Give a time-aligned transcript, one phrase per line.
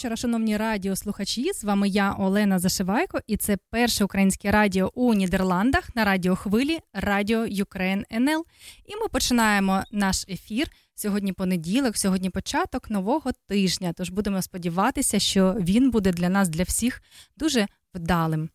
[0.00, 1.52] Вечора, шановні радіослухачі.
[1.52, 7.38] З вами я, Олена Зашивайко, і це перше українське радіо у Нідерландах на радіохвилі Радіо
[7.38, 8.44] Ukraine НЛ.
[8.86, 10.70] І ми починаємо наш ефір.
[10.94, 13.92] Сьогодні понеділок, сьогодні початок нового тижня.
[13.96, 17.02] Тож будемо сподіватися, що він буде для нас, для всіх,
[17.36, 18.48] дуже вдалим.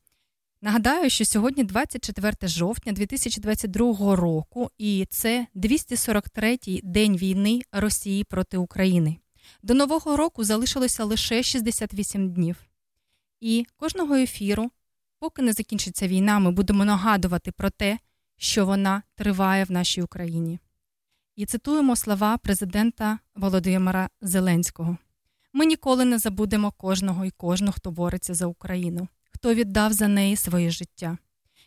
[0.61, 9.17] Нагадаю, що сьогодні 24 жовтня 2022 року, і це 243-й день війни Росії проти України.
[9.63, 12.63] До Нового року залишилося лише 68 днів.
[13.39, 14.71] І кожного ефіру,
[15.19, 17.99] поки не закінчиться війна, ми будемо нагадувати про те,
[18.37, 20.59] що вона триває в нашій Україні.
[21.35, 24.97] І цитуємо слова президента Володимира Зеленського:
[25.53, 30.35] ми ніколи не забудемо кожного і кожну, хто бореться за Україну, хто віддав за неї
[30.35, 31.17] своє життя.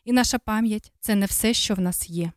[0.05, 2.33] І наша пам'ять це не все, що в нас є.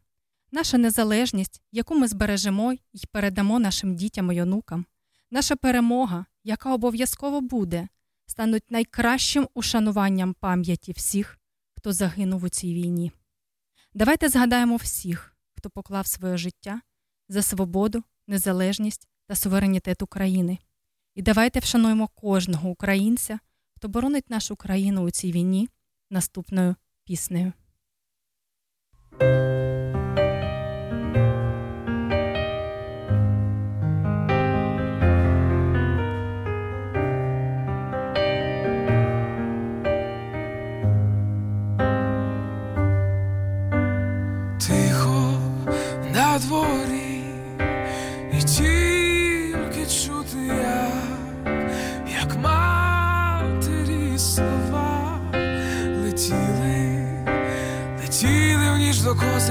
[0.52, 4.86] Наша незалежність, яку ми збережемо і передамо нашим дітям і онукам,
[5.34, 7.88] Наша перемога, яка обов'язково буде,
[8.26, 11.40] стануть найкращим ушануванням пам'яті всіх,
[11.78, 13.12] хто загинув у цій війні.
[13.94, 16.82] Давайте згадаємо всіх, хто поклав своє життя
[17.30, 20.58] за свободу, незалежність та суверенітет України.
[21.16, 23.40] І давайте вшануємо кожного українця,
[23.76, 25.70] хто боронить нашу країну у цій війні
[26.10, 26.76] наступною
[27.06, 27.54] піснею.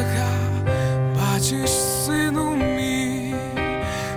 [0.01, 0.29] Козака,
[1.17, 3.35] бачиш, сину мій,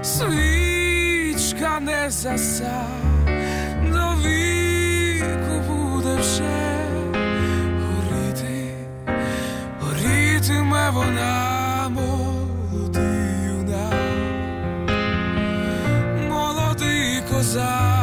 [0.04, 2.86] свічка не заса,
[3.92, 6.78] до віку буде вже
[7.82, 8.74] горіти,
[9.82, 11.54] горітиме вона.
[17.44, 18.03] козак,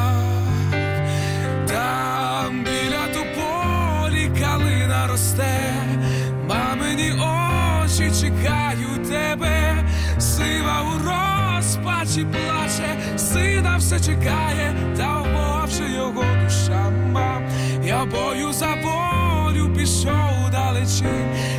[13.91, 17.43] все чекає, та вмовчи його душа мам.
[17.84, 21.05] Я бою за волю пішов далечі,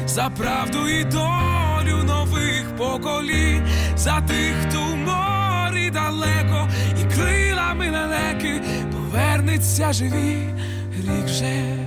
[0.05, 6.69] за правду і долю нових поколінь, за тих, хто в морі далеко
[7.01, 10.49] і крилами лелеки повернеться живі,
[10.97, 11.77] рік вже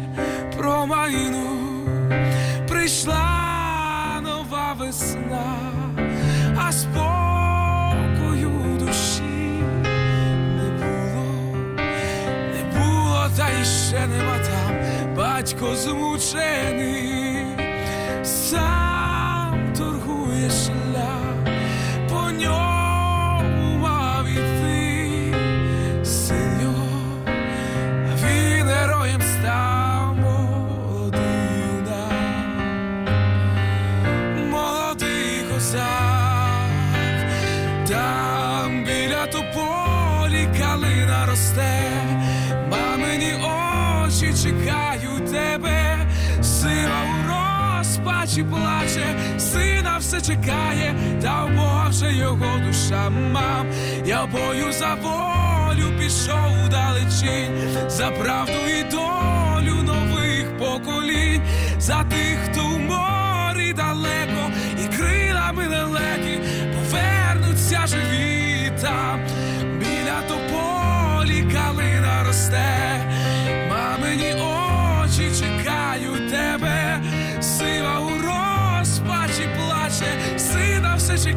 [0.56, 1.46] промайну,
[2.68, 5.56] прийшла нова весна,
[6.56, 7.43] а спокою
[13.36, 14.74] та іще нема там.
[15.16, 17.46] Батько змучений,
[18.24, 20.50] сам торгує
[50.18, 53.66] все чекає, та у Бога вже його душа мам.
[54.06, 61.42] Я бою за волю пішов далечінь, за правду і долю нових поколінь,
[61.78, 64.50] за тих, хто в морі далеко,
[64.84, 66.38] і крилами далекі
[66.74, 68.33] повернуться живі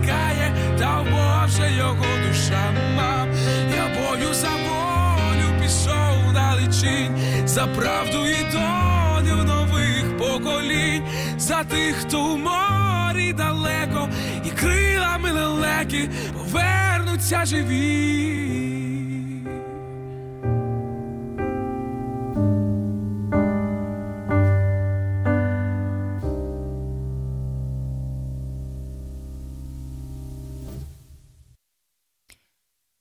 [0.02, 3.28] чекає, та в його душа мав.
[3.76, 11.04] Я бою за волю пішов далечінь, за правду і долю нових поколінь,
[11.38, 14.10] за тих, хто у морі далеко,
[14.46, 19.07] і крилами лелеки повернуться живі.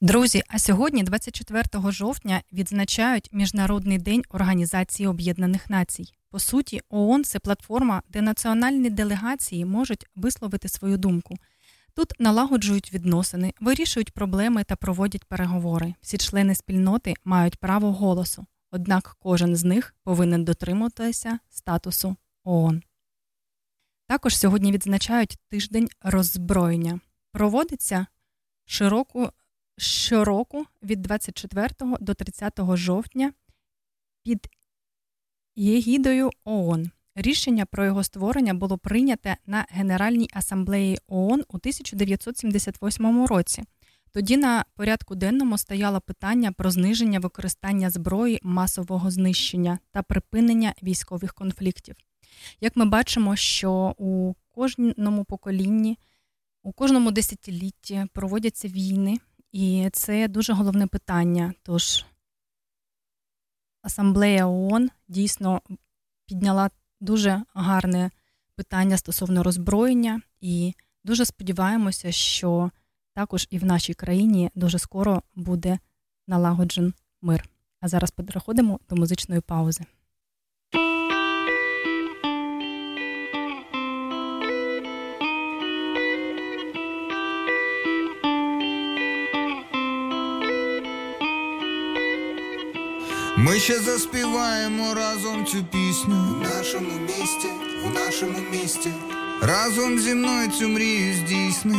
[0.00, 6.12] Друзі, а сьогодні, 24 жовтня, відзначають Міжнародний день Організації Об'єднаних Націй.
[6.30, 11.36] По суті, ООН– це платформа, де національні делегації можуть висловити свою думку.
[11.94, 15.94] Тут налагоджують відносини, вирішують проблеми та проводять переговори.
[16.00, 22.82] Всі члени спільноти мають право голосу, однак кожен з них повинен дотримуватися статусу ООН.
[24.06, 27.00] Також сьогодні відзначають тиждень роззброєння.
[27.32, 28.06] Проводиться
[28.64, 29.30] широку
[29.78, 31.68] щороку від 24
[32.00, 33.32] до 30 жовтня
[34.22, 34.48] під
[35.56, 36.90] єгідою ООН.
[37.14, 43.64] Рішення про його створення було прийняте на Генеральній асамблеї ООН у 1978 році.
[44.12, 51.34] Тоді на порядку денному стояло питання про зниження використання зброї масового знищення та припинення військових
[51.34, 51.96] конфліктів.
[52.60, 55.98] Як ми бачимо, що у кожному поколінні,
[56.62, 59.18] у кожному десятилітті проводяться війни,
[59.56, 61.54] і це дуже головне питання.
[61.62, 62.04] Тож
[63.82, 65.62] Асамблея ООН дійсно
[66.26, 66.70] підняла
[67.00, 68.10] дуже гарне
[68.54, 70.74] питання стосовно роззброєння, і
[71.04, 72.70] дуже сподіваємося, що
[73.14, 75.78] також і в нашій країні дуже скоро буде
[76.26, 77.48] налагоджен мир.
[77.80, 79.84] А зараз переходимо до музичної паузи.
[93.38, 97.48] Ми ще заспіваємо разом цю пісню У нашому місті,
[97.86, 98.88] у нашому місті,
[99.42, 101.78] разом зі мною цю мрію здійсни.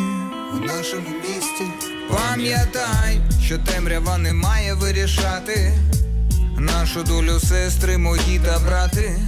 [0.53, 1.63] у нашому місті,
[2.09, 5.71] Пам'ятай, що темрява не має вирішати
[6.57, 9.19] нашу долю, сестри, мої та брати.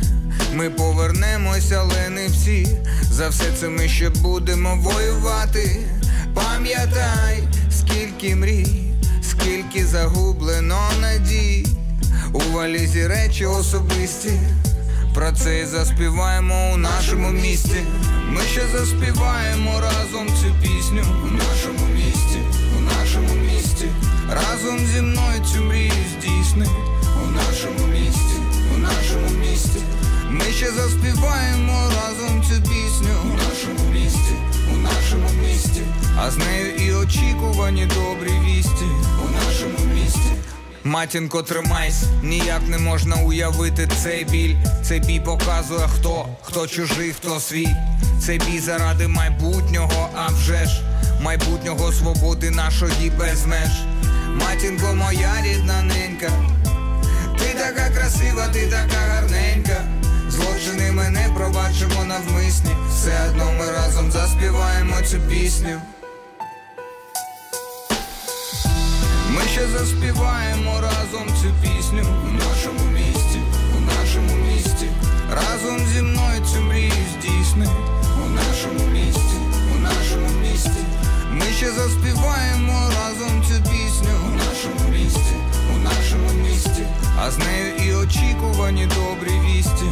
[0.53, 2.67] Ми повернемося, але не всі.
[3.11, 5.87] За все це ми ще будемо воювати.
[6.33, 11.65] Пам'ятай, скільки мрій, скільки загублено надій.
[12.33, 14.39] У валізі речі особисті.
[15.13, 17.83] Про це і заспіваємо у нашому місті.
[18.29, 22.39] Ми ще заспіваємо разом цю пісню у нашому місті,
[22.77, 23.85] у нашому місті.
[24.29, 26.65] Разом зі мною цю мрію здійсни
[27.23, 28.37] у нашому місті,
[28.75, 29.79] у нашому місті.
[30.29, 34.35] Ми ще заспіваємо разом цю пісню у нашому місті,
[34.73, 35.81] у нашому місті.
[36.17, 38.85] А з нею і очікувані добрі вісті
[39.25, 40.31] у нашому місті.
[40.83, 44.55] Матінко, тримайся, ніяк не можна уявити цей біль.
[44.83, 47.67] Цей бій показує хто, хто чужий, хто свій.
[48.25, 50.81] Цей бій заради майбутнього, а вже ж
[51.21, 53.69] майбутнього свободи нашої без меж.
[54.35, 56.31] Матінко, моя рідна ненька,
[57.39, 59.83] ти така красива, ти така гарненька.
[60.29, 62.71] Злочини ми не пробачимо навмисні.
[62.95, 65.81] Все одно ми разом заспіваємо цю пісню.
[69.39, 73.39] Ми ще заспіваємо разом цю пісню у нашому місті,
[73.77, 74.87] у нашому місті.
[75.31, 77.67] Разом зі мною цю мрію здійсни
[78.25, 79.37] у нашому місті,
[79.75, 80.81] у нашому місті.
[81.31, 85.35] Ми ще заспіваємо разом цю пісню у нашому місті,
[85.75, 86.83] у нашому місті.
[87.19, 89.89] А з нею і очікувані добрі вісті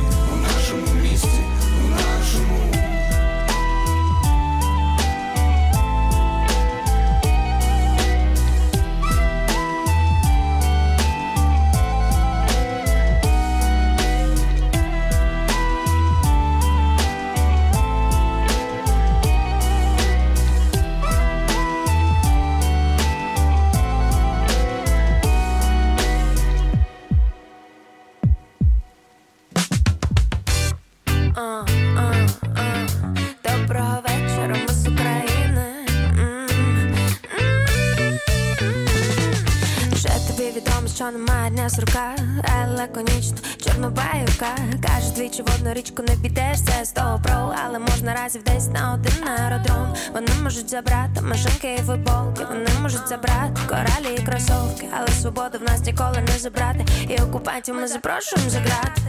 [41.17, 47.19] немає дня сурка, але лаконічно, чорнобаюка Каже, двічі в одну річку не підеш, це того
[47.24, 49.93] про, але можна разів десь на один аеродром.
[50.13, 55.63] Вони можуть забрати машинки і футболки, вони можуть забрати коралі і кросовки, але свободу в
[55.63, 56.86] нас ніколи не забрати.
[57.09, 59.01] І окупантів ми запрошуємо заграти.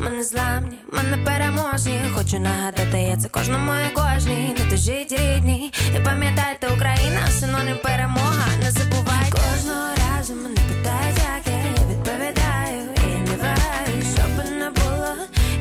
[0.00, 2.00] Ми не зламні, ми не переможні.
[2.14, 4.56] Хочу нагадати, я це кожному і кожній.
[4.58, 8.46] Не дожіть рідні, і пам'ятайте, Україна, синонім перемога.
[8.62, 10.75] Не забувайте кожного разу мене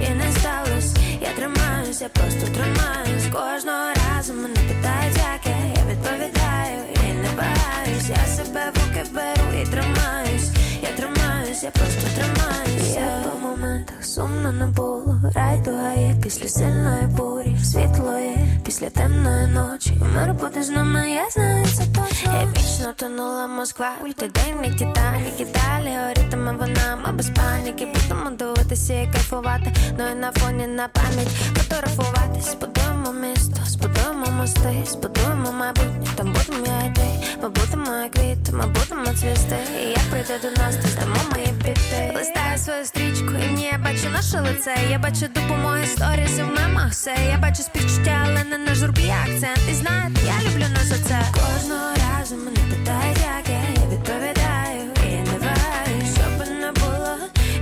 [0.02, 0.96] і не сталося.
[1.22, 3.26] Я тримаюсь, я просто тримаюсь.
[3.32, 8.10] Кожного разу мене питають, як я, відповідаю, і не вагаюсь.
[8.10, 10.50] Я себе в руки беру і тримаюсь.
[10.82, 12.96] Я тримаюсь, я просто тримаюсь.
[12.96, 15.22] Я по моментах сумно не було.
[15.36, 17.56] райду, а я після сильної бурі.
[17.64, 18.38] Світло є
[18.76, 19.98] після темної ночі.
[20.16, 22.34] Мир буде з нами, я знаю це точно.
[22.34, 23.92] Я вічно тонула Москва.
[24.04, 26.98] Ультиденний Титанік і далі горітиме вона.
[27.06, 29.74] Ми без паніки будемо дивитися і кайфувати.
[30.00, 32.52] Ну і на фоні на пам'ять фотографуватись.
[32.52, 36.08] Збудуємо місто, збудуємо мости, збудуємо майбутнє.
[36.16, 37.26] Там будемо я йти.
[37.42, 39.58] Ми будемо як квіти, ми будемо цвісти.
[39.84, 42.14] І як прийде до нас, то здамо мої біти.
[42.16, 44.76] Листаю свою стрічку, і ні, я бачу наше лице.
[44.90, 47.16] Я бачу допомоги сторіс і в мемах все.
[47.30, 49.60] Я бачу співчуття, але не на журбі акцент.
[49.72, 51.20] І знаєте, я люблю нас за це.
[51.34, 54.84] Кожного разу мене питають, як я, я відповідаю.
[55.08, 57.18] І не вагаю, що би не було,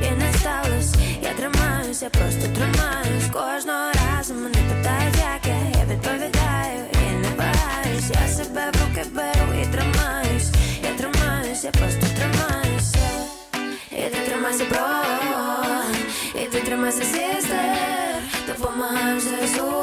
[0.07, 0.95] і не сталося.
[1.22, 3.27] Я тримаюсь, я просто тримаюсь.
[3.33, 6.79] Кожного разу мене питають, як я, я відповідаю.
[6.93, 10.50] І не вагаюсь, я себе в руки беру і тримаюсь.
[10.83, 12.98] Я тримаюсь, я просто тримаюся.
[13.91, 14.88] І ти тримайся, бро,
[16.41, 18.15] і ти тримайся, сестер,
[18.48, 19.82] допомагаю ЗСУ,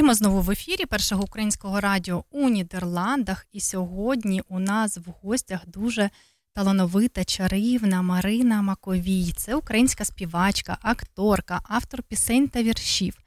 [0.00, 3.46] І ми знову в ефірі першого українського радіо у Нідерландах.
[3.52, 6.10] І сьогодні у нас в гостях дуже
[6.54, 9.32] талановита чарівна Марина Маковій.
[9.36, 13.18] Це українська співачка, акторка, автор пісень та віршів.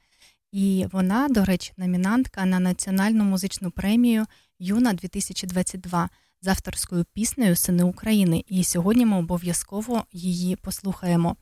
[0.52, 4.26] І вона, до речі, номінантка на національну музичну премію
[4.58, 6.08] Юна 2022
[6.42, 8.44] з авторською піснею Сини України.
[8.48, 11.36] І сьогодні ми обов'язково її послухаємо.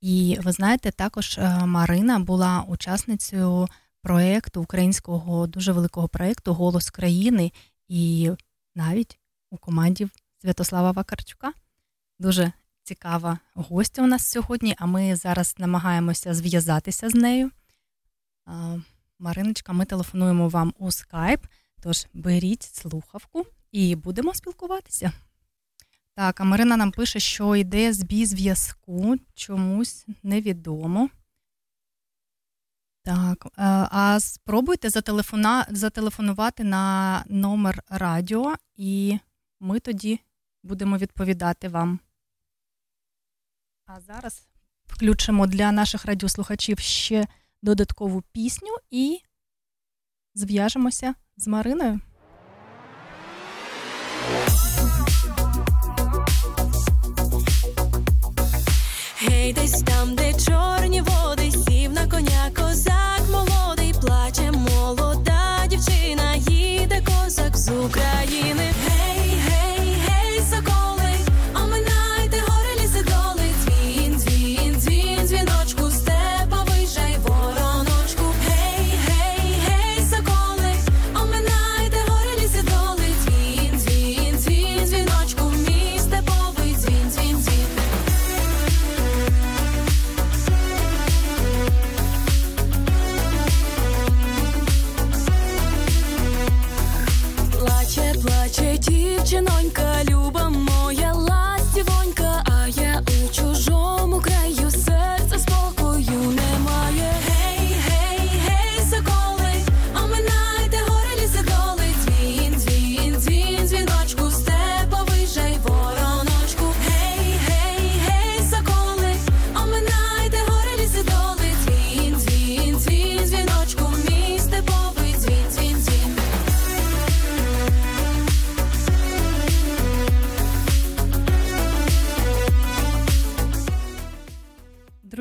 [0.00, 3.68] І ви знаєте, також е, Марина була учасницею
[4.06, 7.52] проєкту українського дуже великого проєкту Голос країни
[7.88, 8.30] і
[8.74, 9.18] навіть
[9.50, 10.08] у команді
[10.42, 11.52] Святослава Вакарчука.
[12.18, 17.50] Дуже цікава гостя у нас сьогодні, а ми зараз намагаємося зв'язатися з нею.
[19.18, 21.40] Мариночка, ми телефонуємо вам у скайп,
[21.82, 25.12] тож беріть слухавку і будемо спілкуватися.
[26.14, 31.08] Так, а Марина нам пише, що йде збій зв'язку, чомусь невідомо.
[33.06, 33.50] Так, е,
[33.90, 34.90] а спробуйте
[35.70, 39.18] зателефонувати на номер радіо, і
[39.60, 40.20] ми тоді
[40.62, 41.98] будемо відповідати вам.
[43.86, 44.48] А зараз
[44.86, 47.26] включимо для наших радіослухачів ще
[47.62, 49.20] додаткову пісню і
[50.34, 52.00] зв'яжемося з Мариною.
[59.18, 62.95] Гей, десь там, де чорні води, сів на коня козак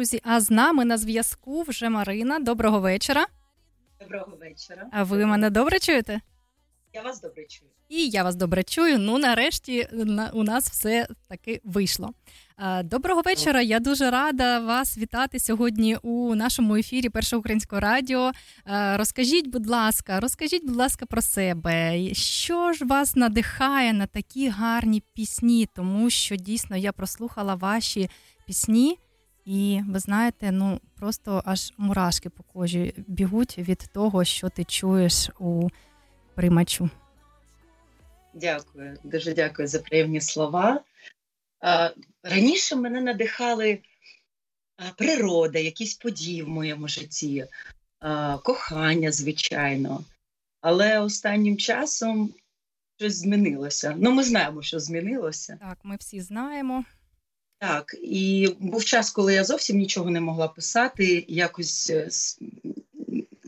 [0.05, 2.39] Друзі, а з нами на зв'язку вже Марина.
[2.39, 3.25] Доброго вечора.
[4.01, 4.87] Доброго вечора.
[4.91, 6.21] А ви мене добре чуєте?
[6.93, 7.71] Я вас добре чую.
[7.89, 8.99] І я вас добре чую.
[8.99, 9.87] Ну, нарешті
[10.33, 12.13] у нас все таки вийшло.
[12.83, 13.61] Доброго вечора.
[13.61, 18.31] Я дуже рада вас вітати сьогодні у нашому ефірі Першого українського радіо.
[18.93, 22.13] Розкажіть, будь ласка, розкажіть, будь ласка, про себе.
[22.13, 25.69] Що ж вас надихає на такі гарні пісні?
[25.73, 28.09] Тому що дійсно я прослухала ваші
[28.45, 28.97] пісні.
[29.45, 35.29] І ви знаєте, ну просто аж мурашки по кожі бігуть від того, що ти чуєш
[35.39, 35.69] у
[36.35, 36.89] приймачу.
[38.33, 40.81] Дякую, дуже дякую за приємні слова.
[42.23, 43.79] Раніше мене надихали
[44.97, 47.45] природа, якісь події в моєму житті,
[48.43, 50.03] кохання, звичайно.
[50.61, 52.33] Але останнім часом
[52.97, 53.95] щось змінилося.
[53.97, 55.57] Ну, ми знаємо, що змінилося.
[55.61, 56.83] Так, ми всі знаємо.
[57.57, 62.09] Так, і був час, коли я зовсім нічого не могла писати, якось е,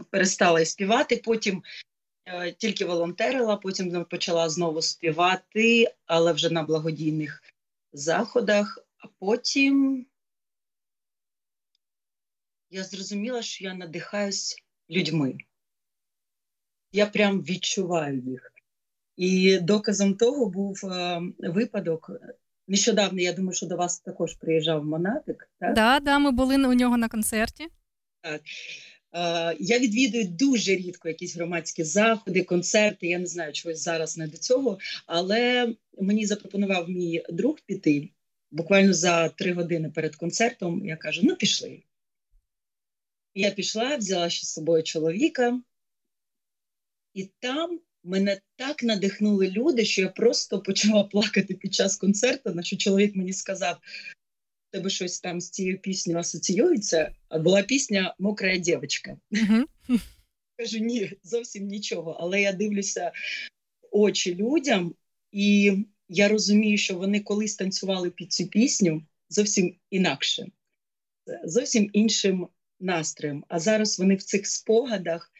[0.09, 1.21] перестала співати.
[1.25, 1.63] Потім
[2.25, 7.43] е, тільки волонтерила, потім почала знову співати, але вже на благодійних
[7.93, 8.79] заходах.
[8.97, 10.05] А потім
[12.69, 15.37] я зрозуміла, що я надихаюсь людьми.
[16.91, 18.53] Я прям відчуваю їх.
[19.15, 22.11] І доказом того був е, випадок.
[22.67, 25.49] Нещодавно, я думаю, що до вас також приїжджав Монатик.
[25.59, 27.67] Так, да, да, ми були у нього на концерті.
[28.21, 28.41] Так.
[29.59, 33.07] Я відвідую дуже рідко якісь громадські заходи, концерти.
[33.07, 38.09] Я не знаю, чогось зараз не до цього, але мені запропонував мій друг піти
[38.51, 40.85] буквально за три години перед концертом.
[40.85, 41.83] Я кажу: ну пішли.
[43.35, 45.61] Я пішла, взяла ще з собою чоловіка,
[47.13, 52.63] і там мене так надихнули люди, що я просто почала плакати під час концерту, на
[52.63, 53.77] що чоловік мені сказав:
[54.71, 59.17] тебе щось там з цією піснею асоціюється, а була пісня Мокра дівчинка.
[60.57, 62.17] Кажу, ні, зовсім нічого.
[62.19, 63.11] Але я дивлюся
[63.91, 64.95] очі людям,
[65.31, 65.73] і
[66.09, 70.47] я розумію, що вони колись танцювали під цю пісню зовсім інакше,
[71.43, 72.47] зовсім іншим
[72.79, 73.45] настроєм.
[73.47, 75.31] А зараз вони в цих спогадах.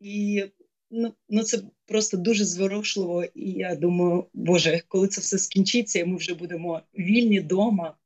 [0.00, 0.44] І
[0.92, 3.24] ну, ну це просто дуже зворушливо.
[3.24, 7.96] І я думаю, Боже, коли це все скінчиться, і ми вже будемо вільні вдома,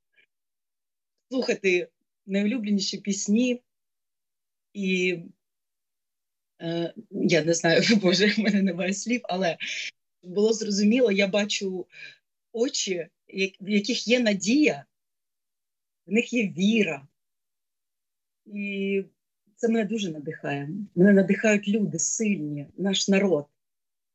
[1.30, 1.88] слухати
[2.26, 3.62] найулюбленіші пісні.
[4.72, 5.18] І
[6.60, 9.58] е, я не знаю, Боже, в мене немає слів, але
[10.22, 11.86] було зрозуміло, я бачу
[12.52, 13.08] очі,
[13.60, 14.84] в яких є надія,
[16.06, 17.08] в них є віра.
[18.46, 19.04] І
[19.56, 20.68] це мене дуже надихає.
[20.94, 23.46] Мене надихають люди сильні, наш народ.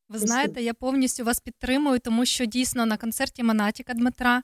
[0.10, 4.43] Ви знаєте, я повністю вас підтримую, тому що дійсно на концерті Монатіка Дмитра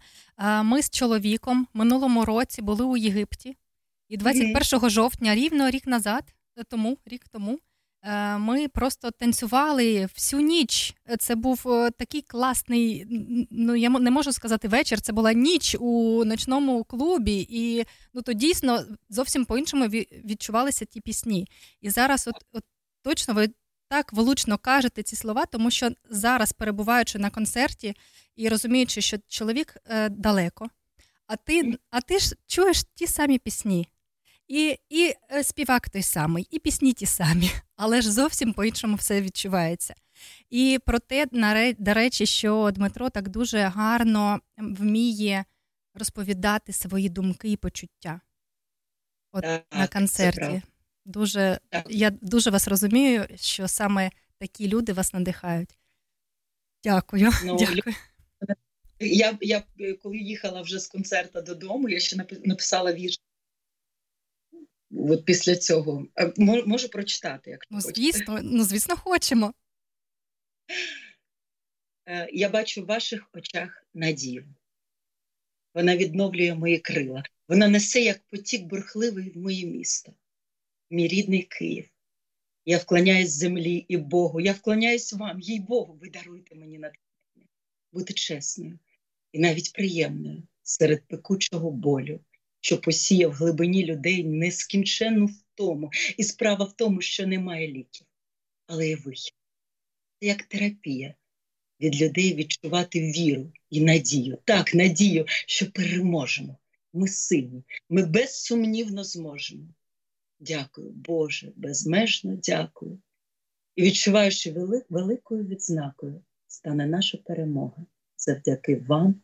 [0.64, 3.58] ми з чоловіком минулому році були у Єгипті,
[4.10, 6.24] і 21 жовтня, рівно рік назад,
[6.70, 7.67] тому рік тому, Е,
[8.38, 10.96] ми просто танцювали всю ніч.
[11.20, 13.06] Це був е, такий класний,
[13.52, 15.02] ну я не можу сказати вечір.
[15.02, 19.86] Це була ніч у ночному клубі, і ну то дійсно зовсім по-іншому
[20.26, 21.48] відчувалися ті пісні.
[21.82, 22.64] І зараз, от, от
[23.04, 23.50] точно ви
[23.90, 27.96] так влучно кажете ці слова, тому що зараз, перебуваючи на концерті
[28.36, 30.70] і розуміючи, що чоловік е, далеко,
[31.28, 33.88] а ти, а ти ж чуєш ті самі пісні.
[34.48, 39.22] І і е, співак той самий, і пісні ті самі, але ж зовсім по-іншому все
[39.22, 39.94] відчувається.
[40.50, 41.28] І про те,
[41.80, 45.46] до речі, що Дмитро так дуже гарно вміє
[45.94, 48.22] розповідати свої думки і почуття
[49.32, 50.62] От так, на концерті.
[51.06, 55.78] Дуже, Я дуже вас розумію, що саме такі люди вас надихають.
[56.84, 57.32] Дякую.
[57.46, 57.96] Ну, Дякую.
[59.00, 59.64] Я я
[60.04, 63.20] коли їхала вже з концерту додому, я ще написала вірш
[64.98, 66.08] от після цього.
[66.66, 69.54] Можу прочитати, якщо ну, звісно, ну, звісно, хочемо.
[72.06, 74.48] Е, я бачу в ваших очах надію.
[75.74, 77.24] Вона відновлює мої крила.
[77.48, 80.14] Вона несе як потік бурхливий в моє місто,
[80.90, 81.90] мій рідний Київ.
[82.66, 84.42] Я вклоняюсь землі і Богу.
[84.42, 87.48] Я вклоняюсь вам, їй Богу, ви даруйте мені натхнення,
[87.92, 88.80] бути чесною
[89.32, 92.20] і навіть приємною серед пекучого болю
[92.62, 95.90] що посіяв в глибині людей нескінченну втому.
[96.18, 98.08] І справа в тому, що немає ліків,
[98.68, 99.34] але є вихід.
[100.20, 101.16] Це як терапія
[101.82, 104.38] від людей відчувати віру і надію.
[104.46, 106.58] Так, надію, що переможемо.
[106.94, 109.68] Ми сильні, ми безсумнівно зможемо.
[110.40, 113.00] Дякую, Боже, безмежно дякую.
[113.76, 117.86] І відчуваю, що вели, великою відзнакою стане наша перемога
[118.18, 119.22] завдяки вам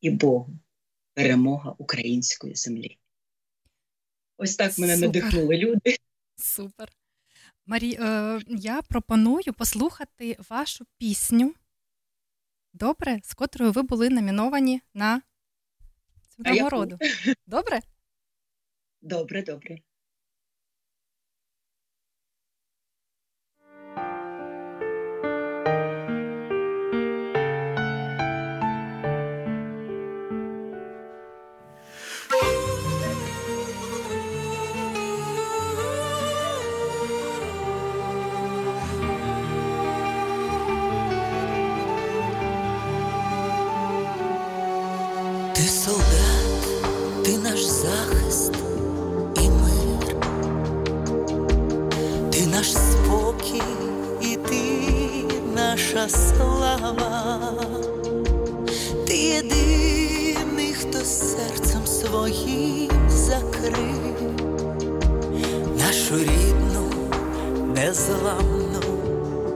[0.00, 0.58] і Богу
[1.14, 2.98] перемога української землі.
[4.36, 5.08] Ось так мене Супер.
[5.08, 5.96] надихнули люди.
[6.36, 6.92] Супер.
[7.66, 11.54] Марі, е, я пропоную послухати вашу пісню.
[12.72, 15.22] Добре, з котрою ви були номіновані на
[16.28, 16.98] цю нагороду.
[17.46, 17.80] Добре?
[19.02, 19.78] Добре, добре.
[55.94, 57.52] Наша слава,
[59.06, 64.32] ти єдиний, хто серцем своїм закрив
[65.78, 66.90] нашу рідну,
[67.74, 68.80] незламну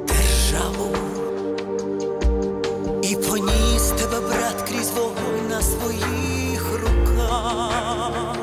[0.09, 0.97] державу.
[3.03, 8.37] І поніс тебе, брат, крізь вогонь на своїх руках,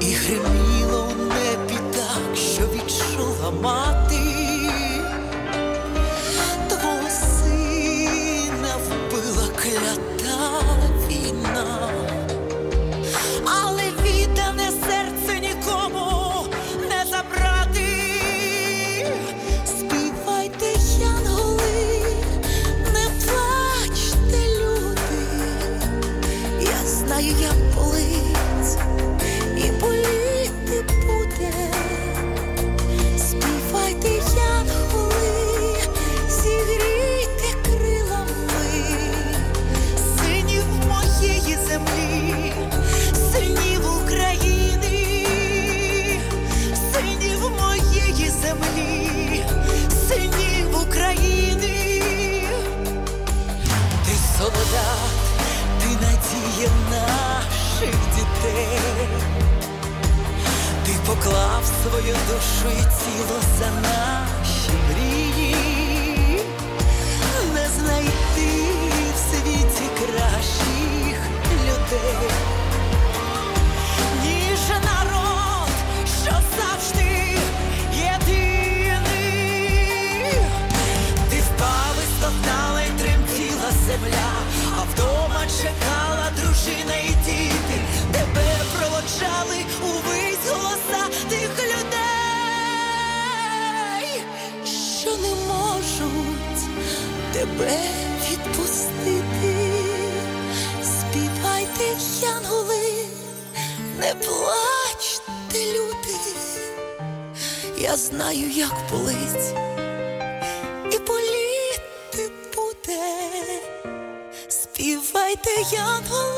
[0.00, 3.97] і гриміло у небі так, що відчула мати,
[13.48, 13.77] але
[86.70, 87.78] і діти,
[88.12, 88.48] тебе
[89.82, 91.88] увесь голоса тих людей,
[95.00, 96.60] що не можуть
[97.32, 97.78] тебе
[98.30, 99.54] відпустити.
[100.82, 101.84] Співайте,
[102.22, 103.06] янголи,
[103.98, 106.18] не плачте, люди.
[107.78, 109.54] Я знаю, як болить
[110.92, 113.00] і боліти буде.
[114.48, 116.37] Співайте, янголи,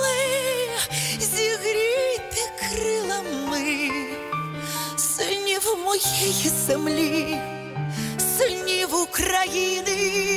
[6.20, 7.38] моєї землі,
[8.18, 10.30] синів України.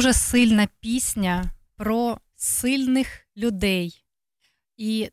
[0.00, 4.04] Дуже сильна пісня про сильних людей.
[4.76, 5.10] І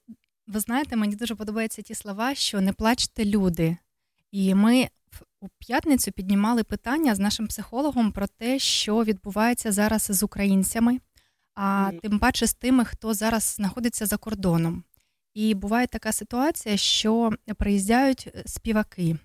[0.48, 3.78] ви знаєте, мені дуже подобаються ті слова, що не плачте люди.
[4.32, 4.90] І ми
[5.42, 11.00] у п'ятницю піднімали питання з нашим психологом про те, що відбувається зараз з українцями,
[11.56, 14.84] а тим паче з тими, хто зараз знаходиться за кордоном.
[15.34, 19.18] І буває така ситуація, що приїздяють е, співаки,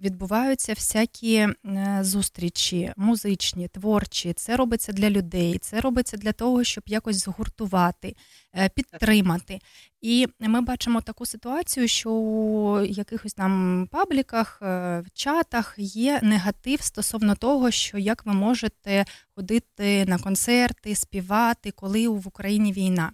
[0.00, 1.54] відбуваються всякі е,
[2.02, 4.32] зустрічі, музичні, творчі.
[4.32, 8.16] Це робиться для людей, це робиться для того, щоб якось згуртувати,
[8.56, 9.58] е, підтримати.
[10.00, 14.66] І ми бачимо таку ситуацію, що у якихось там пабліках, е,
[15.06, 22.08] в чатах є негатив стосовно того, що як ви можете ходити на концерти, співати, коли
[22.08, 23.12] в Україні війна.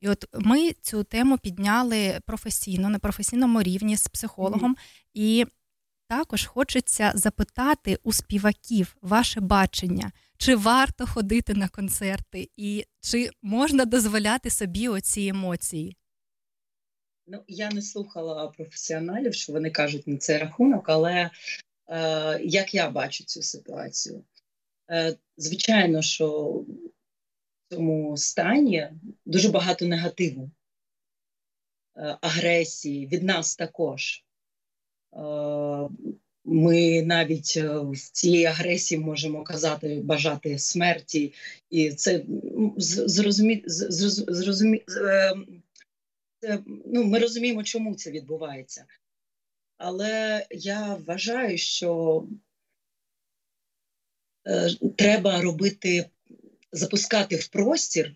[0.00, 4.76] І от ми цю тему підняли професійно на професійному рівні з психологом,
[5.14, 5.46] і
[6.08, 13.84] також хочеться запитати у співаків ваше бачення, чи варто ходити на концерти, і чи можна
[13.84, 15.96] дозволяти собі оці емоції?
[17.26, 21.30] Ну, я не слухала професіоналів, що вони кажуть на цей рахунок, але
[21.88, 24.24] е, як я бачу цю ситуацію?
[24.90, 26.66] Е, Звичайно, що в
[27.70, 28.90] цьому стані
[29.26, 30.50] дуже багато негативу,
[31.96, 34.24] е, агресії від нас також.
[35.12, 35.88] Е,
[36.48, 41.34] ми навіть е, в цій агресії можемо казати, бажати смерті,
[41.70, 42.24] і це
[42.76, 45.34] зрозумі, зрозумі, е,
[46.40, 48.84] це, ну, ми розуміємо, чому це відбувається.
[49.76, 52.24] Але я вважаю, що
[54.46, 56.10] е, треба робити,
[56.72, 58.14] запускати в простір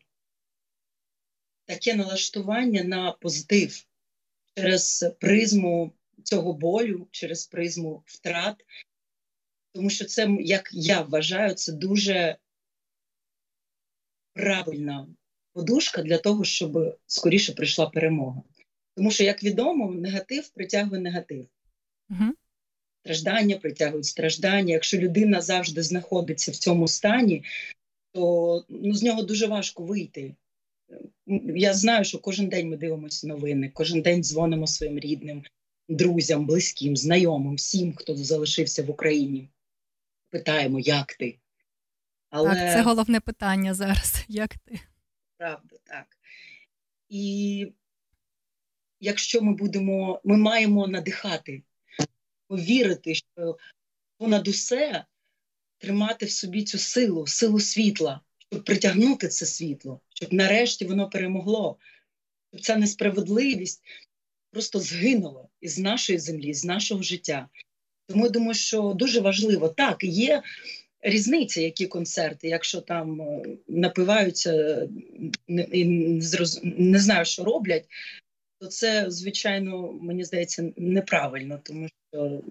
[1.64, 3.86] таке налаштування на позитив
[4.56, 8.64] через призму цього болю, через призму втрат,
[9.72, 12.36] тому що це, як я вважаю, це дуже
[14.34, 15.06] правильна
[15.52, 18.42] подушка для того, щоб скоріше прийшла перемога.
[18.96, 21.46] Тому що, як відомо, негатив притягує негатив.
[22.10, 22.32] Угу.
[23.00, 24.72] Страждання притягують страждання.
[24.72, 27.44] Якщо людина завжди знаходиться в цьому стані,
[28.12, 30.34] то ну, з нього дуже важко вийти.
[31.56, 35.44] Я знаю, що кожен день ми дивимося новини, кожен день дзвонимо своїм рідним,
[35.88, 39.48] друзям, близьким, знайомим, всім, хто залишився в Україні.
[40.30, 41.38] Питаємо, як ти?
[42.30, 42.50] Але...
[42.50, 44.24] Так, це головне питання зараз.
[44.28, 44.80] Як ти?
[45.36, 46.06] Правда, так.
[47.08, 47.66] І
[49.00, 51.62] якщо ми будемо, ми маємо надихати,
[52.48, 53.58] повірити, що
[54.18, 55.04] понад усе
[55.78, 61.78] тримати в собі цю силу, силу світла, щоб притягнути це світло, щоб нарешті воно перемогло,
[62.50, 63.82] щоб ця несправедливість
[64.50, 67.48] просто згинула із нашої землі, з нашого життя.
[68.08, 70.42] Тому я думаю, що дуже важливо так, є
[71.00, 74.88] різниця, які концерти, якщо там е, напиваються
[75.48, 75.84] і
[76.64, 77.84] не знаю, що роблять,
[78.58, 82.42] то це, звичайно, мені здається, неправильно, тому що.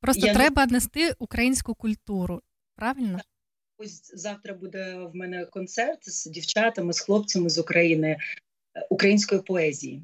[0.00, 0.72] Просто я треба не...
[0.72, 2.42] нести українську культуру,
[2.74, 3.20] правильно?
[3.78, 8.16] Ось завтра буде в мене концерт з дівчатами, з хлопцями з України
[8.90, 10.02] української поезії.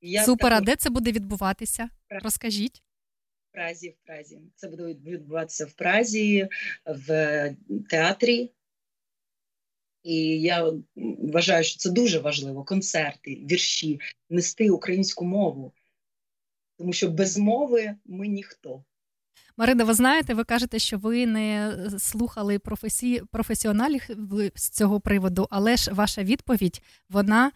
[0.00, 0.62] Я Супер, так...
[0.62, 1.90] а де це буде відбуватися?
[2.10, 2.82] Розкажіть.
[3.48, 4.40] В Празі, в Празі.
[4.54, 6.48] Це буде відбуватися в Празі,
[6.86, 7.56] в
[7.90, 8.50] театрі.
[10.02, 10.72] І я
[11.32, 15.72] вважаю, що це дуже важливо: концерти, вірші, нести українську мову.
[16.78, 18.84] Тому що без мови ми ніхто.
[19.58, 23.22] Марина, ви знаєте, ви кажете, що ви не слухали професі...
[23.30, 24.02] професіоналів
[24.54, 27.52] з цього приводу, але ж ваша відповідь вона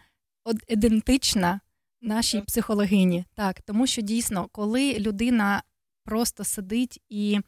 [0.67, 1.59] ідентична
[2.01, 3.25] нашій психологині.
[3.35, 5.63] Так, тому що дійсно, коли людина
[6.05, 7.39] просто сидить і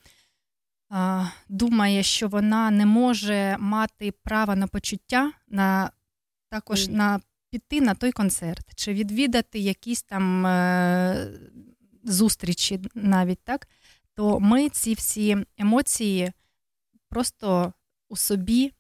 [0.90, 5.92] а, думає, що вона не може мати права на почуття, на
[6.50, 6.92] також mm.
[6.92, 7.20] на
[7.52, 11.28] піти на той концерт, чи відвідати якісь там е,
[12.04, 13.68] зустрічі навіть так,
[14.16, 16.32] то ми ці всі емоції
[17.10, 17.74] просто
[18.10, 18.72] у собі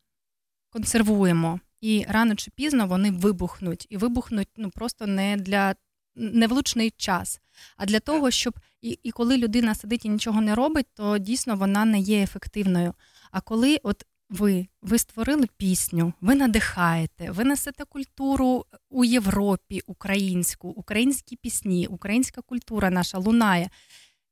[0.69, 1.59] консервуємо.
[1.81, 5.75] І рано чи пізно вони вибухнуть, і вибухнуть ну просто не для
[6.15, 7.41] невлучний час,
[7.77, 11.55] а для того, щоб і, і коли людина сидить і нічого не робить, то дійсно
[11.55, 12.93] вона не є ефективною.
[13.31, 20.67] А коли от ви ви створили пісню, ви надихаєте, ви несете культуру у Європі, українську,
[20.69, 23.69] українські пісні, українська культура наша лунає.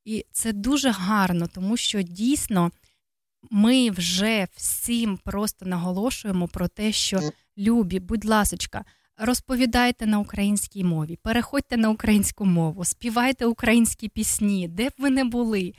[0.06, 2.72] І це дуже гарно, тому що дійсно
[3.52, 7.20] ми вже всім просто наголошуємо про те, що
[7.58, 8.86] любі, будь ласочка,
[9.18, 15.24] розповідайте на українській мові, переходьте на українську мову, співайте українські пісні, де б ви не
[15.24, 15.74] були.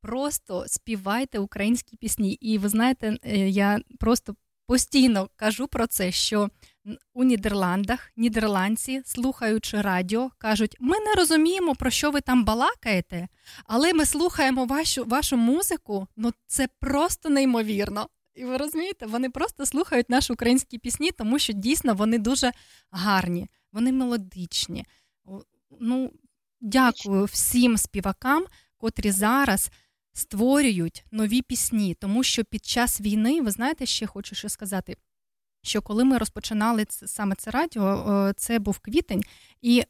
[0.00, 2.32] Просто співайте українські пісні.
[2.32, 4.34] І ви знаєте, е, я просто
[4.66, 6.50] постійно кажу про це, що
[7.14, 13.28] у Нідерландах нідерландці, слухаючи радіо, кажуть: ми не розуміємо, про що ви там балакаєте,
[13.64, 16.08] але ми слухаємо вашу вашу музику.
[16.16, 18.08] Ну це просто неймовірно.
[18.34, 22.52] І ви розумієте, вони просто слухають наші українські пісні, тому що дійсно вони дуже
[22.90, 24.86] гарні, вони мелодичні.
[25.80, 26.12] Ну,
[26.60, 28.44] дякую всім співакам,
[28.76, 29.70] котрі зараз
[30.12, 34.96] створюють нові пісні, тому що під час війни, ви знаєте, ще хочу що сказати.
[35.62, 39.22] Що коли ми розпочинали саме це радіо, це був квітень,
[39.62, 39.82] і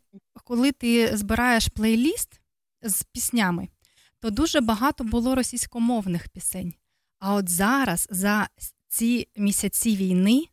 [0.45, 2.41] коли ти збираєш плейліст
[2.83, 3.69] з піснями,
[4.21, 6.75] то дуже багато було російськомовних пісень.
[7.19, 8.49] А от зараз, за
[8.89, 10.45] ці місяці війни,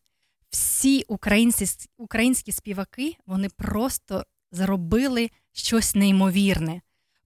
[0.49, 1.65] всі українці,
[1.97, 6.81] українські співаки вони просто зробили щось неймовірне.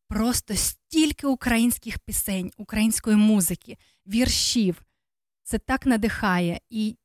[0.08, 3.78] Просто стільки українських пісень, української музики,
[4.08, 4.84] віршів.
[5.44, 6.60] Це так надихає.
[6.70, 6.98] І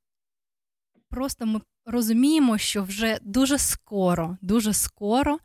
[1.11, 5.38] просто ми розуміємо, що вже дуже скоро, дуже скоро.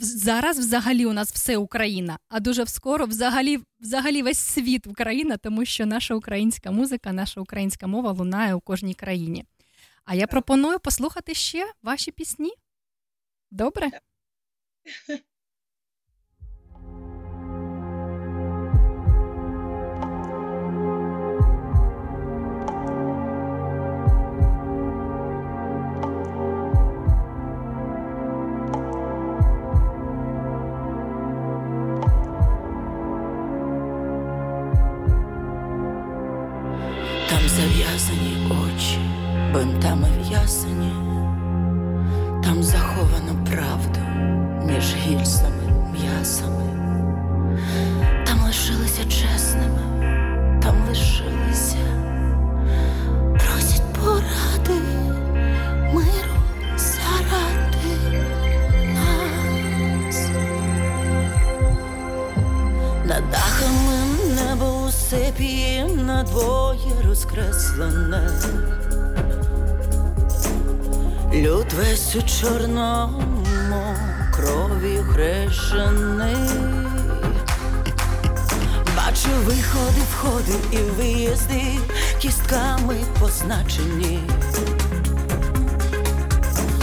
[0.00, 5.64] Зараз взагалі у нас все Україна, а дуже скоро взагалі взагалі весь світ Україна, тому
[5.64, 9.44] що наша українська музика, наша українська мова лунає у кожній країні.
[10.04, 12.52] А я пропоную послухати ще ваші пісні.
[13.50, 13.90] Добре?
[80.48, 81.62] входи і виїзди
[82.18, 84.20] кістками позначені.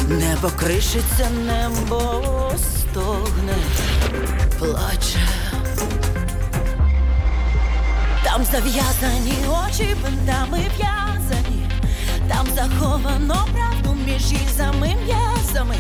[0.10, 3.58] Небо кришиться, небо стогне,
[4.60, 5.20] плаче.
[8.24, 9.34] Там зав'язані
[9.66, 11.70] очі бинтами в'язані,
[12.30, 15.76] там заховано правду між їзами м'язами,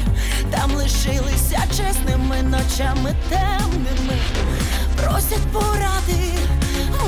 [0.52, 4.18] там лишилися чесними ночами темними,
[4.96, 6.34] просять поради,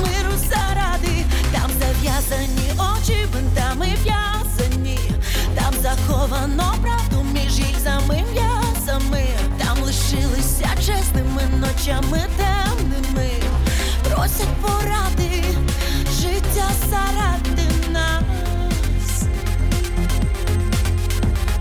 [0.00, 4.98] миру заради, там зав'язані очі бинтами в'язані,
[5.54, 9.24] там заховано правду між їзами м'язами,
[9.58, 13.30] там лишилися чесними ночами темними.
[14.04, 15.44] Просять поради,
[16.20, 19.22] життя заради нас.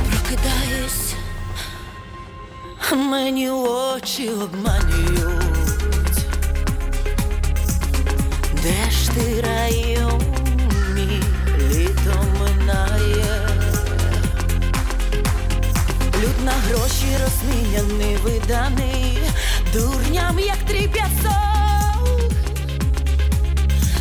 [0.10, 1.14] Прокидаюсь,
[2.92, 5.47] мені очі обманюють.
[16.22, 19.20] Люд на гроші розміяний, виданий,
[19.74, 22.32] дурням, як тріп'яцок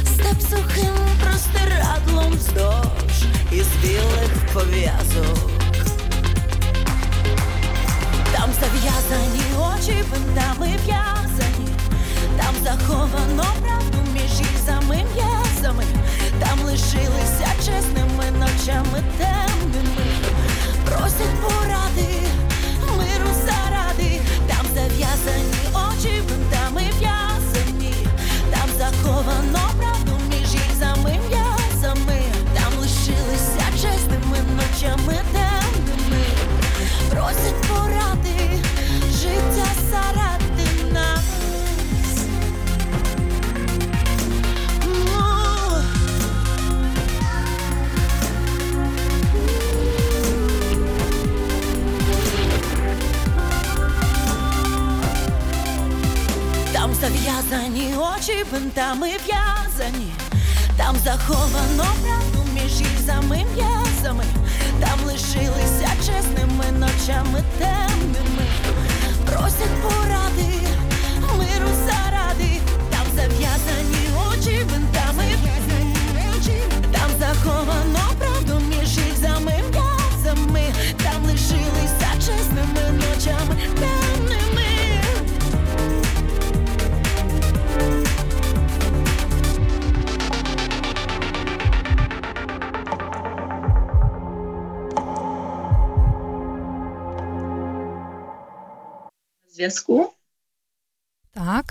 [0.05, 5.51] Степ сухим простирадлом вздовж із білих пов'язок.
[8.33, 11.69] Там зав'язані очі бинтами в'язані,
[12.37, 13.66] там заховано
[16.77, 20.07] лишилися чесними ночами темними,
[20.85, 22.21] просять поради,
[22.97, 25.56] миру заради, там зав'язані
[57.51, 60.13] зав'язані очі бинтами в'язані,
[60.77, 64.25] там заховано правду між їзами м'язами,
[64.81, 68.47] там лишилися чесними ночами темними,
[69.27, 69.83] просять
[99.57, 100.13] Зв'язку?
[101.31, 101.65] Так.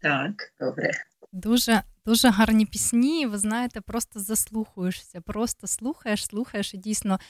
[0.00, 0.90] Так, добре.
[1.32, 3.26] Дуже дуже гарні пісні.
[3.26, 7.20] Ви знаєте, просто заслухаєшся, просто слухаєш, слухаєш і дійсно.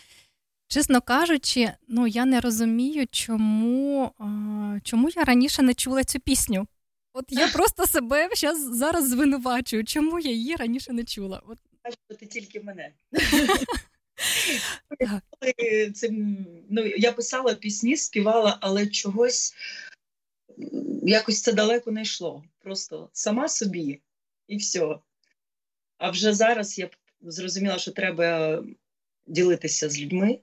[0.68, 4.12] Чесно кажучи, ну я не розумію, чому
[4.83, 6.66] чому я раніше не чула цю пісню.
[7.12, 11.43] От я просто себе зараз зараз звинувачую, чому я її раніше не чула.
[11.47, 11.59] От.
[12.18, 12.93] Ти тільки мене.
[15.95, 19.55] Цим, ну, Я писала пісні, співала, але чогось
[21.03, 22.45] якось це далеко не йшло.
[22.59, 24.01] Просто сама собі
[24.49, 24.99] і все.
[25.99, 26.91] А вже зараз я
[27.23, 28.62] зрозуміла, що треба
[29.27, 30.41] ділитися з людьми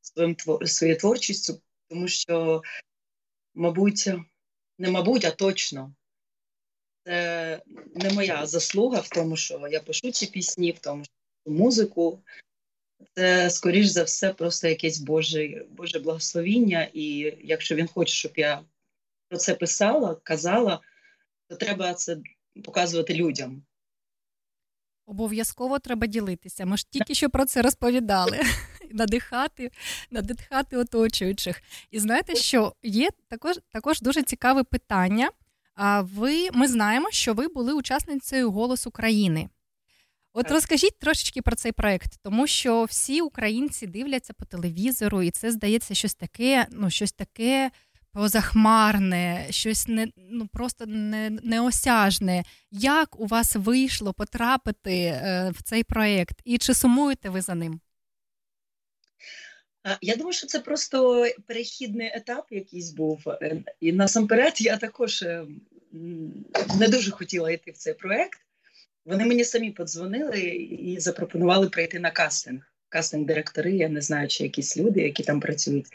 [0.00, 2.62] своїм своєю творчістю, тому що,
[3.54, 4.10] мабуть,
[4.78, 5.94] не мабуть, а точно.
[7.04, 7.62] Це
[7.94, 11.12] не моя заслуга в тому, що я пишу ці пісні, в тому, що
[11.52, 12.22] музику.
[13.14, 16.88] Це, скоріш за все, просто якесь Боже Боже благословіння.
[16.92, 18.62] І якщо він хоче, щоб я
[19.28, 20.80] про це писала, казала,
[21.48, 22.16] то треба це
[22.64, 23.62] показувати людям.
[25.06, 26.66] Обов'язково треба ділитися.
[26.66, 28.40] Ми ж тільки що про це розповідали.
[28.90, 29.70] Надихати,
[30.10, 31.62] надихати оточуючих.
[31.90, 35.30] І знаєте, що є також також дуже цікаве питання.
[35.74, 39.48] А ви ми знаємо, що ви були учасницею «Голос України».
[40.32, 45.50] От розкажіть трошечки про цей проект, тому що всі українці дивляться по телевізору, і це
[45.50, 47.70] здається щось таке, ну щось таке
[48.12, 52.44] позахмарне, щось не ну просто не, неосяжне.
[52.70, 57.80] Як у вас вийшло потрапити е, в цей проект, і чи сумуєте ви за ним?
[60.00, 63.28] Я думаю, що це просто перехідний етап якийсь був.
[63.28, 65.46] Е, і насамперед я також е,
[66.78, 68.40] не дуже хотіла йти в цей проект.
[69.04, 72.72] Вони мені самі подзвонили і запропонували прийти на кастинг.
[72.88, 75.86] Кастинг-директори, я не знаю, чи якісь люди, які там працюють.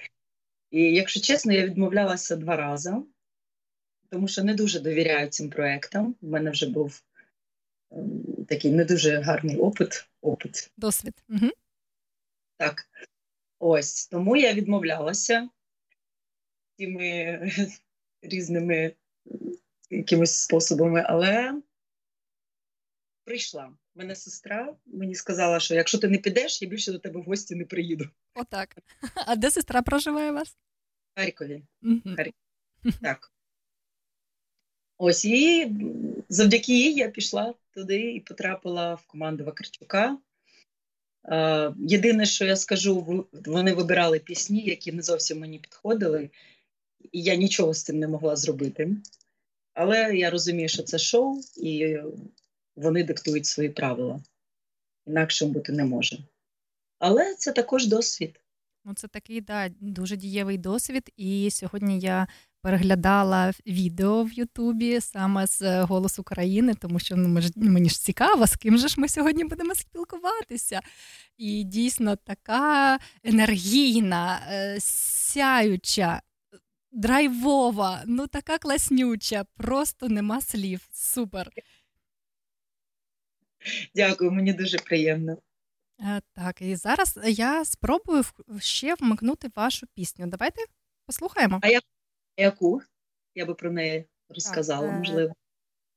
[0.72, 2.94] І якщо чесно, я відмовлялася два рази,
[4.10, 6.16] тому що не дуже довіряю цим проектам.
[6.22, 7.04] У мене вже був
[7.92, 10.08] ем, такий не дуже гарний опит.
[10.22, 10.72] опит.
[10.78, 11.24] Досвід.
[11.30, 11.50] Угу.
[12.58, 12.90] Так.
[13.60, 15.50] Ось тому я відмовлялася
[16.78, 17.40] цими
[18.22, 18.94] різними
[19.90, 21.62] якимось способами, але
[23.26, 23.74] прийшла.
[23.96, 27.56] Мене сестра мені сказала, що якщо ти не підеш, я більше до тебе в гості
[27.56, 28.10] не приїду.
[28.34, 28.78] Отак.
[29.16, 30.58] А де сестра проживає у вас?
[31.16, 31.64] В Харкові.
[31.84, 32.16] Mm-hmm.
[32.16, 32.34] Харкові.
[33.02, 33.32] Так.
[34.98, 35.72] Ось і
[36.30, 40.18] завдяки їй я пішла туди і потрапила в команду Вакарчука.
[41.78, 46.30] Єдине, що я скажу, вони вибирали пісні, які не зовсім мені підходили,
[47.12, 48.98] і я нічого з цим не могла зробити.
[49.74, 51.98] Але я розумію, що це шоу, і
[52.76, 54.20] вони диктують свої правила.
[55.06, 56.18] Інакшим бути не може.
[57.00, 58.40] Але це також досвід.
[58.86, 61.10] Ну, це такий да, дуже дієвий досвід.
[61.18, 62.28] І сьогодні я
[62.62, 68.56] переглядала відео в Ютубі саме з «Голос України, тому що ну, мені ж цікаво, з
[68.56, 70.82] ким же ж ми сьогодні будемо спілкуватися.
[71.38, 76.22] І дійсно така енергійна, е, сяюча.
[76.92, 80.88] Драйвова, ну така класнюча, просто нема слів.
[80.92, 81.50] Супер.
[83.96, 85.38] Дякую, мені дуже приємно.
[86.02, 88.24] Е, так, і зараз я спробую
[88.60, 90.28] ще вмикнути вашу пісню.
[90.28, 90.62] Давайте
[91.06, 91.60] послухаємо.
[91.64, 91.82] А я,
[92.38, 92.82] яку?
[93.36, 95.34] Я би про неї розказала, так, можливо.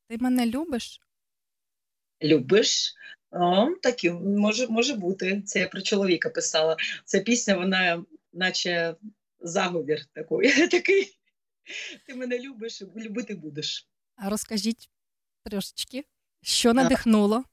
[0.09, 1.01] Ти мене любиш?
[2.23, 2.95] Любиш?
[3.31, 5.43] О, так може може бути.
[5.43, 6.77] Це я про чоловіка писала.
[7.05, 8.95] Ця пісня, вона, наче
[9.41, 10.69] заговір такий.
[10.69, 11.19] такий.
[12.07, 13.89] Ти мене любиш, любити будеш.
[14.17, 14.91] А розкажіть
[15.45, 16.05] трошечки,
[16.43, 17.45] що надихнуло?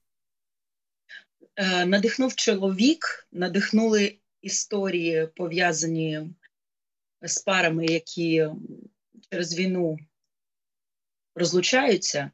[1.58, 6.30] Е, надихнув чоловік, надихнули історії, пов'язані
[7.22, 8.48] з парами, які
[9.30, 9.98] через війну
[11.34, 12.30] розлучаються,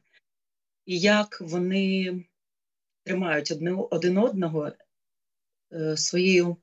[0.85, 2.25] і як вони
[3.03, 3.51] тримають
[3.91, 4.71] один одного
[5.73, 6.57] е, своєю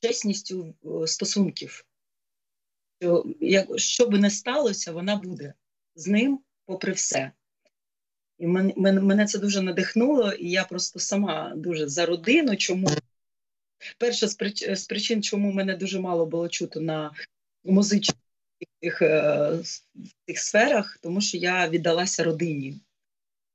[0.00, 1.84] чесністю е, стосунків.
[3.00, 5.54] Що, як, що би не сталося, вона буде
[5.94, 7.32] з ним попри все.
[8.38, 12.56] І мене, мене це дуже надихнуло, і я просто сама дуже за родину.
[12.56, 12.88] Чому
[13.98, 17.12] перша з причин, з причин, чому мене дуже мало було чути на
[17.64, 19.52] музичних е,
[20.34, 22.80] сферах, тому що я віддалася родині.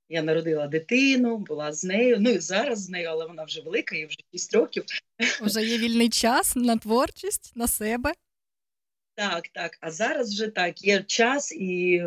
[0.10, 2.18] Я народила дитину, була з нею.
[2.20, 4.84] Ну і зараз з нею, але вона вже велика, їй вже 6 років.
[5.42, 8.14] Вже є вільний час на творчість, на себе.
[9.16, 9.78] Так, так.
[9.82, 12.04] А зараз вже так, є час, і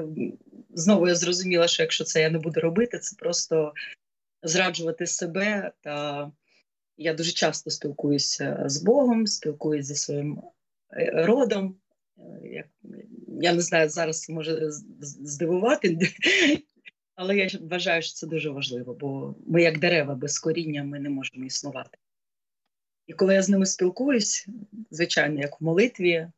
[0.75, 3.75] знову я зрозуміла, що якщо це я не буду робити, це просто
[4.43, 5.73] зраджувати себе.
[5.81, 6.31] Та
[6.97, 10.43] я дуже часто спілкуюся з Богом, спілкуюся зі своїм
[10.93, 11.77] е, родом,
[13.41, 15.99] я не знаю, зараз це може здивувати,
[17.15, 21.09] але я вважаю, що це дуже важливо, бо ми, як дерева, без коріння ми не
[21.09, 21.99] можемо існувати.
[23.07, 24.49] І коли я з ними спілкуюсь,
[24.91, 26.29] звичайно, як в молитві,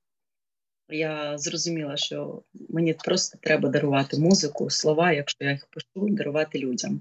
[0.88, 7.00] я зрозуміла, що мені просто треба дарувати музику, слова, якщо я їх пишу, дарувати людям.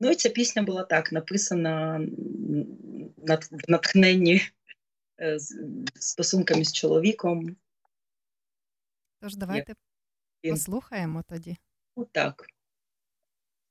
[0.00, 2.00] Ну і ця пісня була так написана
[3.50, 4.40] в натхненні
[5.20, 5.38] е,
[5.94, 7.56] стосунками з чоловіком.
[9.20, 9.74] Тож давайте
[10.42, 10.52] я...
[10.52, 11.56] послухаємо тоді.
[11.96, 12.46] Ну так,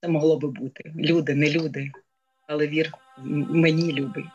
[0.02, 0.94] це могло би бути.
[0.96, 1.92] Люди, не люди,
[2.48, 2.94] але вір
[3.50, 4.26] мені любий.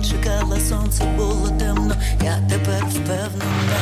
[0.00, 3.80] день чекала сонце, було темно, я тепер впевнена.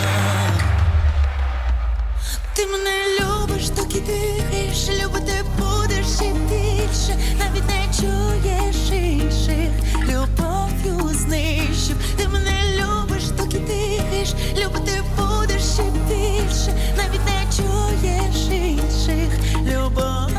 [2.54, 2.90] Ти мене
[3.20, 9.70] любиш, так доки дихаєш, любити будеш і більше, навіть не чуєш інших,
[10.02, 11.96] любов'ю знищив.
[12.16, 19.30] Ти мене любиш, так доки дихаєш, любити будеш і більше, навіть не чуєш інших,
[19.66, 20.37] любов.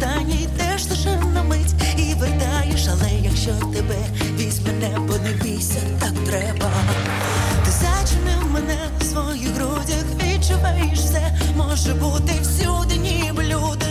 [0.00, 3.96] останній теж лише на мить і вертаєш, але якщо тебе
[4.38, 6.70] візьме небо, не бійся, так треба.
[7.64, 13.89] Ти зачинив мене в своїх грудях, відчуваєш все, може бути всюди, ніби люди.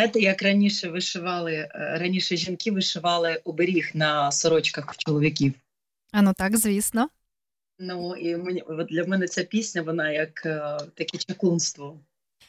[0.00, 5.54] Знаєте, як раніше вишивали, е, раніше жінки вишивали оберіг на сорочках чоловіків.
[6.12, 7.08] А ну так, звісно.
[7.78, 12.00] Ну і мені для мене ця пісня, вона як е, таке чаклунство.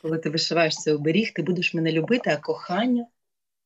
[0.02, 3.06] Коли ти вишиваєш цей оберіг, ти будеш мене любити, а кохання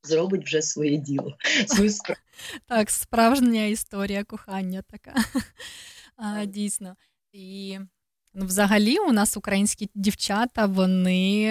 [0.03, 1.37] зробить вже своє діло.
[1.67, 2.19] свою справу.
[2.65, 5.13] Так, справжня історія кохання така.
[6.17, 6.95] А, Дійсно.
[7.31, 7.79] І
[8.33, 11.47] ну, взагалі у нас українські дівчата, вони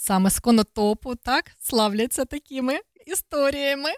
[0.00, 3.90] саме з конотопу, так, славляться такими історіями.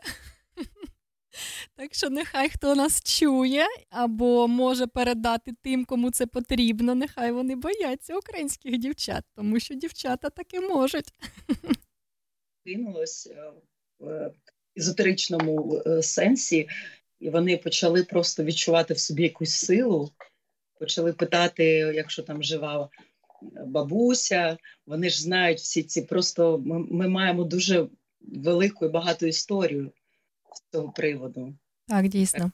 [1.76, 7.56] Так що нехай хто нас чує або може передати тим, кому це потрібно, нехай вони
[7.56, 11.08] бояться українських дівчат, тому що дівчата таки можуть.
[12.66, 13.52] Кинулось е,
[13.98, 14.32] в
[14.76, 16.68] езотеричному е, сенсі,
[17.20, 20.10] і вони почали просто відчувати в собі якусь силу,
[20.78, 22.90] почали питати, якщо там жива
[23.66, 27.88] бабуся, вони ж знають всі ці просто ми, ми маємо дуже
[28.20, 29.92] велику і багату історію
[30.54, 31.54] з цього приводу.
[31.88, 32.52] Так, дійсно.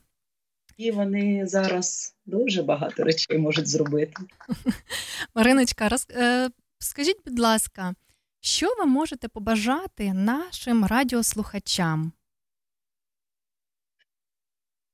[0.77, 4.15] І вони зараз дуже багато речей можуть зробити.
[5.35, 6.07] Мариночка, роз...
[6.11, 7.95] е, скажіть, будь ласка,
[8.41, 12.13] що ви можете побажати нашим радіослухачам?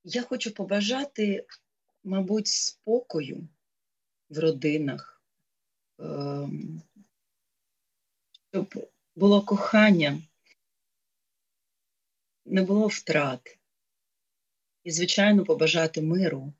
[0.03, 1.45] Я хочу побажати,
[2.03, 3.47] мабуть, спокою
[4.29, 5.14] в родинах,
[8.51, 10.21] щоб було кохання,
[12.45, 13.57] не було втрат.
[14.83, 16.53] І, звичайно, побажати миру.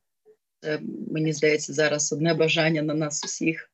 [0.60, 0.80] Це,
[1.12, 3.72] мені здається, зараз одне бажання на нас усіх.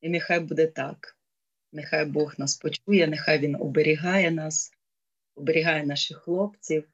[0.00, 1.18] І нехай буде так.
[1.72, 4.72] Нехай Бог нас почує, нехай Він оберігає нас,
[5.34, 6.88] оберігає наших хлопців.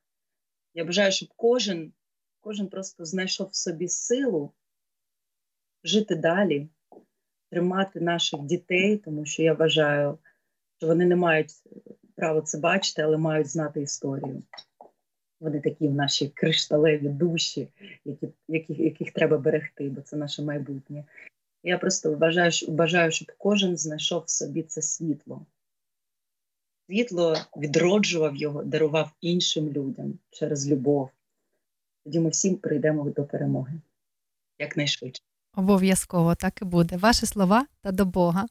[0.75, 1.93] Я бажаю, щоб кожен,
[2.41, 4.53] кожен просто знайшов в собі силу
[5.85, 6.69] жити далі,
[7.55, 10.19] тримати наших дітей, тому що я вважаю,
[10.79, 11.51] що вони не мають
[12.17, 14.43] права це бачити, але мають знати історію.
[15.41, 17.69] Вони такі в наші кришталеві душі,
[18.05, 21.05] які, яких, яких треба берегти, бо це наше майбутнє.
[21.63, 25.47] Я просто вважаю, бажаю, щоб кожен знайшов в собі це світло.
[26.87, 31.11] Світло відроджував його, дарував іншим людям через любов.
[32.05, 33.81] Тоді ми всім прийдемо до перемоги
[34.59, 35.23] якнайшвидше.
[35.57, 36.97] Обов'язково так і буде.
[36.97, 38.47] Ваші слова та до Бога.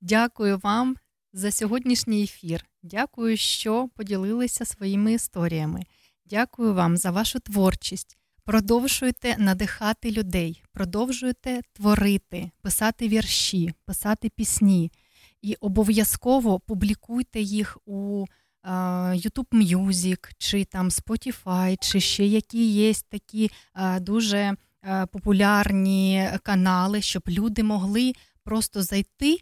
[0.00, 0.96] Дякую вам
[1.32, 2.64] за сьогоднішній ефір.
[2.82, 5.82] Дякую, що поділилися своїми історіями.
[6.24, 8.18] Дякую вам за вашу творчість.
[8.44, 14.92] Продовжуйте надихати людей, продовжуйте творити, писати вірші, писати пісні
[15.42, 18.26] і обов'язково публікуйте їх у
[19.12, 23.50] YouTube Music, чи там Spotify, чи ще які є такі
[24.00, 24.56] дуже
[25.12, 28.12] популярні канали, щоб люди могли
[28.44, 29.38] просто зайти,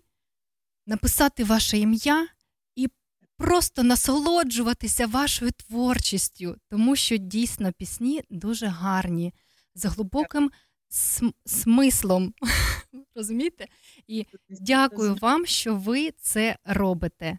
[0.87, 2.29] написати ваше ім'я
[2.77, 2.89] і
[3.37, 9.35] просто насолоджуватися вашою творчістю, тому що дійсно пісні дуже гарні,
[9.75, 10.51] з глибоким
[10.91, 12.35] см- смислом.
[13.15, 13.67] Розумієте?
[14.07, 17.39] І дякую вам, що ви це робите.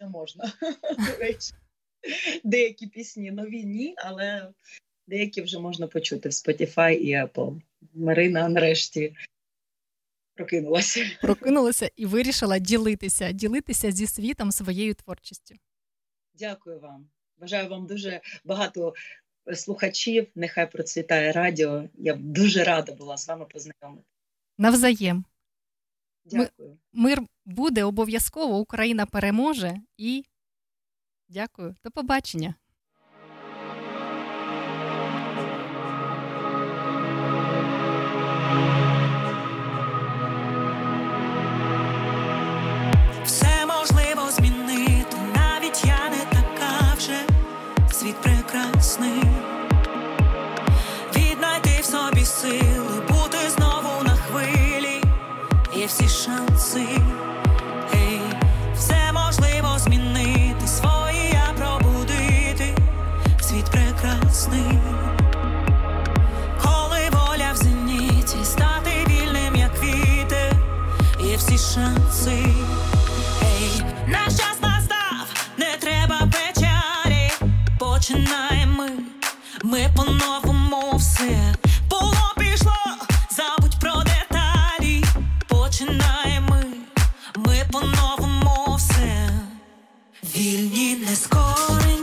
[0.00, 0.52] Не можна.
[2.44, 4.52] Деякі пісні нові ні, але
[5.06, 7.60] деякі вже можна почути в Spotify і Apple.
[7.94, 9.16] Марина нарешті
[10.34, 11.04] прокинулася.
[11.20, 15.54] Прокинулася і вирішила ділитися, ділитися зі світом своєю творчістю.
[16.34, 17.10] Дякую вам.
[17.36, 18.94] Бажаю вам дуже багато
[19.54, 20.26] слухачів.
[20.34, 21.88] Нехай процвітає радіо.
[21.94, 24.06] Я б дуже рада була з вами познайомити.
[24.58, 25.24] Навзаєм.
[26.24, 26.78] Дякую.
[26.92, 30.24] Мир буде обов'язково, Україна переможе і
[31.28, 31.76] дякую.
[31.84, 32.54] До побачення.
[71.74, 72.44] Шанси.
[73.42, 75.26] Ей, наш час настав,
[75.58, 77.30] не треба печалі.
[77.78, 78.90] Починаємо ми,
[79.64, 81.54] ми по-новому все.
[81.90, 82.76] Було пішло,
[83.30, 85.04] забудь про деталі.
[85.48, 86.64] Починаємо ми,
[87.36, 89.30] ми по-новому все.
[90.36, 92.01] Вільні не скорені.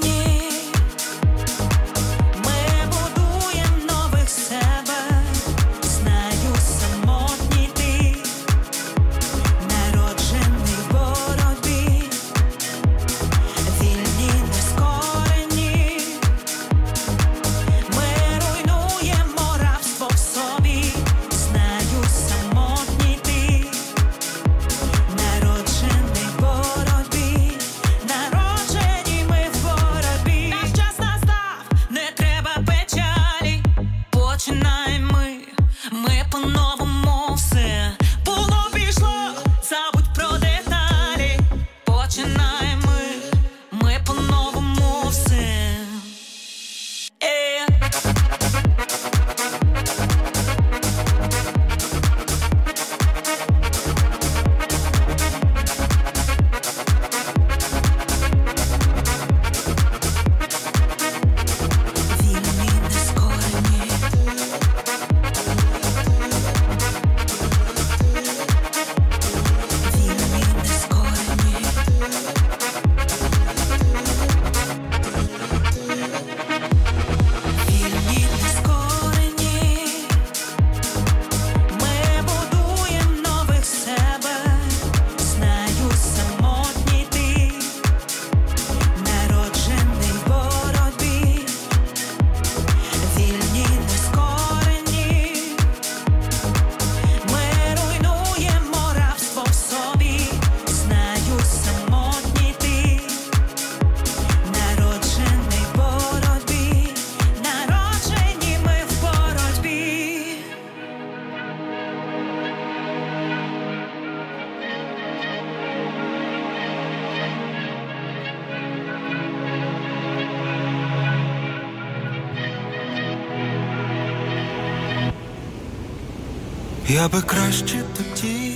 [126.91, 128.55] Я би краще тоді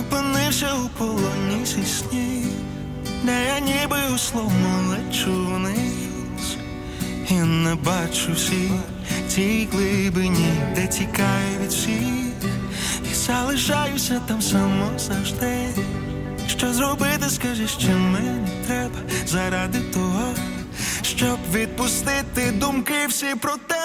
[0.00, 2.44] опинився у полоні зі сні,
[3.24, 6.56] де я ніби у словно лечу вниз,
[7.30, 8.70] і не бачу всі
[9.28, 12.50] ті глибині, де тікаю від всіх,
[13.12, 15.68] і залишаюся там само завжди.
[16.48, 20.34] Що зробити, скажи, що мені треба заради того,
[21.02, 23.77] щоб відпустити думки всі про те.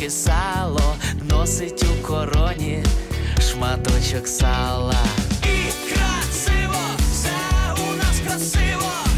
[0.00, 0.96] трошки сало
[1.30, 2.84] носить у короні
[3.40, 4.94] шматочок сала.
[5.42, 6.80] І красиво,
[7.12, 9.09] все у нас красиво.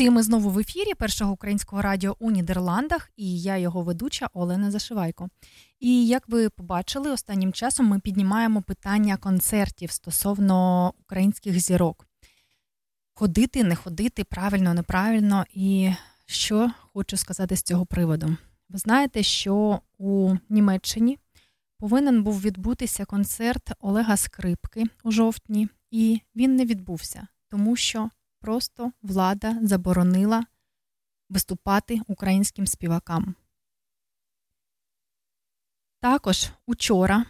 [0.00, 4.70] Друзі, ми знову в ефірі першого українського радіо у Нідерландах, і я його ведуча Олена
[4.70, 5.28] Зашивайко.
[5.80, 12.06] І як ви побачили, останнім часом ми піднімаємо питання концертів стосовно українських зірок.
[13.14, 15.44] Ходити, не ходити, правильно, неправильно.
[15.54, 15.92] І
[16.26, 18.36] що хочу сказати з цього приводу?
[18.68, 21.18] Ви знаєте, що у Німеччині
[21.78, 28.92] повинен був відбутися концерт Олега Скрипки у жовтні, і він не відбувся, тому що просто
[29.02, 30.46] влада заборонила
[31.28, 33.34] виступати українським співакам.
[36.00, 37.24] Також учора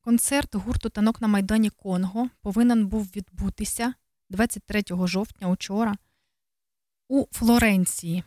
[0.00, 3.94] концерт гурту танок на Майдані Конго повинен був відбутися
[4.30, 5.96] 23 жовтня учора
[7.08, 8.24] у Флоренції.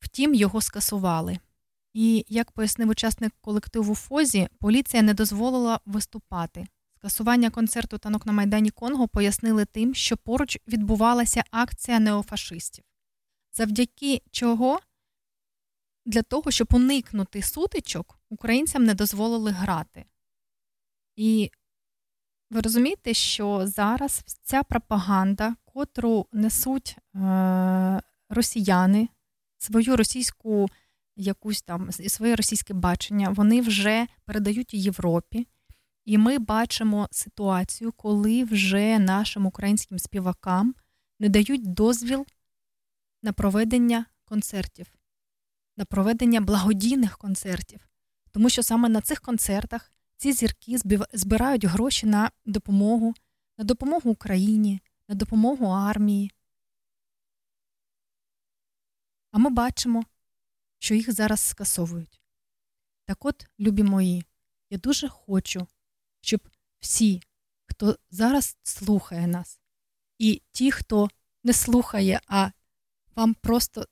[0.00, 1.38] Втім, його скасували.
[1.92, 6.66] І, як пояснив учасник колективу Фозі, поліція не дозволила виступати.
[7.04, 12.84] Скасування концерту танок на Майдані Конго пояснили тим, що поруч відбувалася акція неофашистів,
[13.52, 14.80] завдяки чого
[16.06, 20.04] для того, щоб уникнути сутичок, українцям не дозволили грати.
[21.16, 21.50] І
[22.50, 29.08] ви розумієте, що зараз ця пропаганда, котру несуть е- росіяни,
[29.58, 30.68] свою російську
[31.16, 35.46] якусь там своє російське бачення, вони вже передають Європі.
[36.04, 40.74] І ми бачимо ситуацію, коли вже нашим українським співакам
[41.18, 42.26] не дають дозвіл
[43.22, 44.86] на проведення концертів,
[45.76, 47.88] на проведення благодійних концертів.
[48.30, 50.78] Тому що саме на цих концертах ці зірки
[51.12, 53.14] збирають гроші на допомогу,
[53.58, 56.30] на допомогу Україні, на допомогу армії.
[59.30, 60.04] А ми бачимо,
[60.78, 62.20] що їх зараз скасовують.
[63.04, 64.24] Так от, любі мої,
[64.70, 65.66] я дуже хочу,
[66.24, 66.48] щоб
[66.80, 67.22] всі,
[67.66, 69.60] хто зараз слухає нас,
[70.18, 71.08] і ті, хто
[71.44, 72.50] не слухає, а
[73.16, 73.86] вам просто,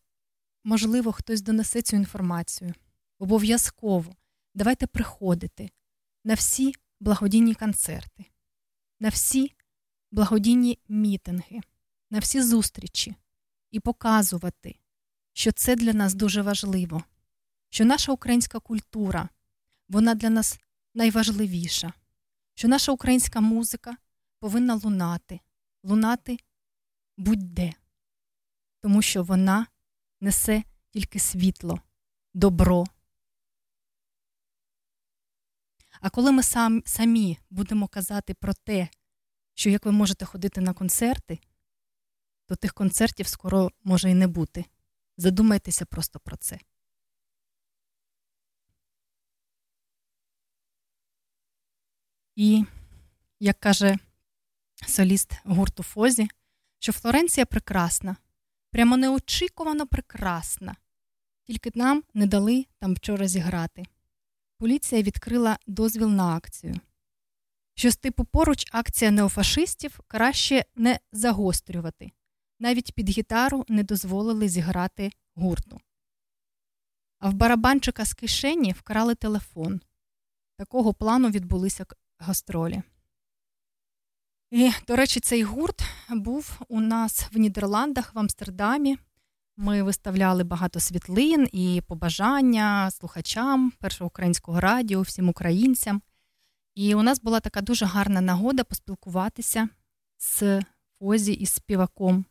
[0.65, 2.75] можливо, хтось донесе цю інформацію.
[3.19, 4.15] Обов'язково
[4.55, 5.71] давайте приходити
[6.25, 8.25] на всі благодійні концерти,
[9.01, 9.53] на всі
[10.11, 11.61] благодійні мітинги,
[12.11, 13.15] на всі зустрічі
[13.71, 14.77] і показувати,
[15.33, 17.05] що це для нас дуже важливо,
[17.71, 19.29] що наша українська культура,
[19.89, 20.61] вона для нас
[20.95, 21.93] найважливіша,
[22.63, 23.97] що наша українська музика
[24.39, 25.41] повинна лунати,
[25.83, 26.39] лунати
[27.17, 27.73] будь-де,
[28.81, 29.67] тому що вона
[30.21, 31.81] несе тільки світло,
[32.35, 32.85] добро.
[36.01, 38.89] А коли ми сам, самі будемо казати про те,
[39.55, 41.39] що як ви можете ходити на концерти,
[42.47, 44.65] то тих концертів скоро може і не бути.
[45.17, 46.59] Задумайтеся просто про це.
[52.37, 52.65] І,
[53.41, 53.99] як каже
[54.87, 56.29] соліст гурту Фозі,
[56.79, 58.17] що Флоренція прекрасна,
[58.71, 60.77] прямо неочікувано прекрасна,
[61.45, 63.85] тільки нам не дали там вчора зіграти.
[64.59, 66.75] Поліція відкрила дозвіл на акцію.
[67.75, 72.11] Що з типу поруч акція неофашистів краще не загострювати.
[72.59, 75.81] Навіть під гітару не дозволили зіграти гурту.
[77.19, 79.81] А в барабанчика з кишені вкрали телефон.
[80.57, 81.87] Такого плану відбулися
[82.23, 82.83] гастролі.
[84.51, 88.99] І, до речі, цей гурт був у нас в Нідерландах, в Амстердамі.
[89.57, 96.03] Ми виставляли багато світлин і побажання слухачам першого українського радіо, всім українцям.
[96.75, 99.69] І у нас була така дуже гарна нагода поспілкуватися
[100.19, 100.63] з
[100.99, 102.25] Фозі і співаком.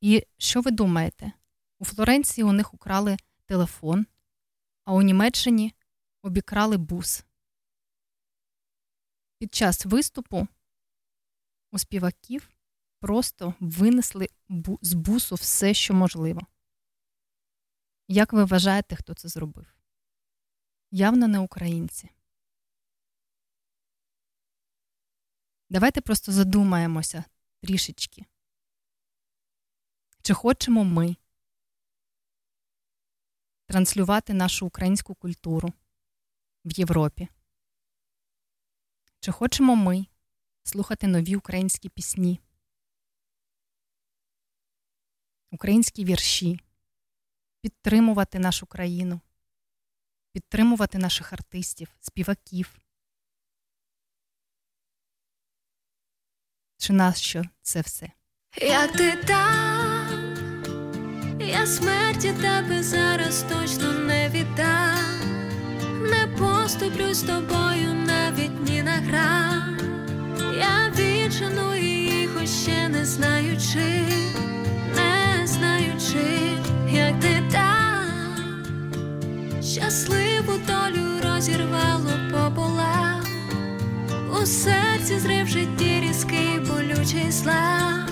[0.00, 1.32] І що ви думаєте?
[1.78, 4.06] У Флоренції у них украли телефон,
[4.84, 5.74] а у Німеччині
[6.22, 7.24] обікрали бус.
[9.40, 10.48] Під час виступу
[11.70, 12.50] у співаків
[12.98, 14.28] просто винесли
[14.82, 16.40] з бусу все, що можливо.
[18.08, 19.74] Як ви вважаєте, хто це зробив?
[20.90, 22.10] Явно не українці.
[25.70, 27.24] Давайте просто задумаємося
[27.62, 28.24] трішечки.
[30.22, 31.16] Чи хочемо ми
[33.66, 35.72] транслювати нашу українську культуру
[36.64, 37.28] в Європі?
[39.20, 40.06] Чи хочемо ми
[40.62, 42.40] слухати нові українські пісні,
[45.50, 46.60] українські вірші,
[47.60, 49.20] підтримувати нашу країну,
[50.32, 52.78] підтримувати наших артистів, співаків?
[56.76, 58.10] Чи нащо це все?
[58.56, 60.34] Як ти там,
[61.40, 65.09] я смерті тебе зараз точно не віддам,
[66.62, 69.78] поступлю з тобою навіть ні на грам.
[70.58, 71.70] Я віджену
[72.34, 74.04] хоч ще не знаючи,
[74.96, 76.58] не знаючи,
[76.90, 78.64] як ти там,
[79.62, 83.22] щасливу долю розірвало пополам,
[84.42, 88.06] у серці зрив житті різкий болючий зла,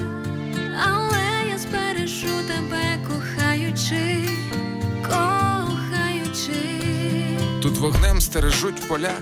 [0.87, 4.48] але я збережу тебе, кохаючи.
[7.79, 9.13] Вогнем стережуть поля,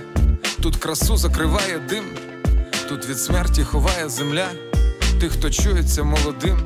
[0.62, 2.05] тут красу закриває дим,
[2.89, 4.49] тут від смерті ховає земля,
[5.20, 6.59] тих, хто чується молодим,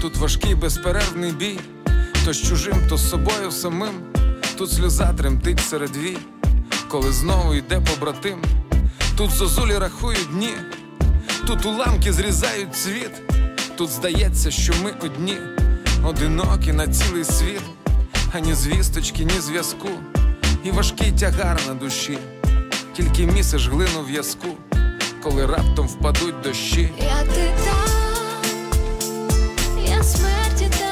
[0.00, 1.60] тут важкий безперервний бій,
[2.24, 3.94] то з чужим, то з собою самим,
[4.58, 6.18] тут сльоза тремтить серед вій,
[6.88, 8.42] коли знову йде побратим,
[9.16, 10.54] тут зозулі рахують дні,
[11.46, 13.22] тут уламки зрізають цвіт,
[13.76, 15.36] тут здається, що ми одні,
[16.04, 17.62] одинокі на цілий світ,
[18.32, 19.88] ані звісточки, ні зв'язку
[20.64, 22.18] і важкий тягар на душі,
[22.96, 24.48] тільки місиш глину в'язку,
[25.22, 26.92] коли раптом впадуть дощі.
[26.98, 27.90] Я ти там,
[29.86, 30.91] я смерті тебе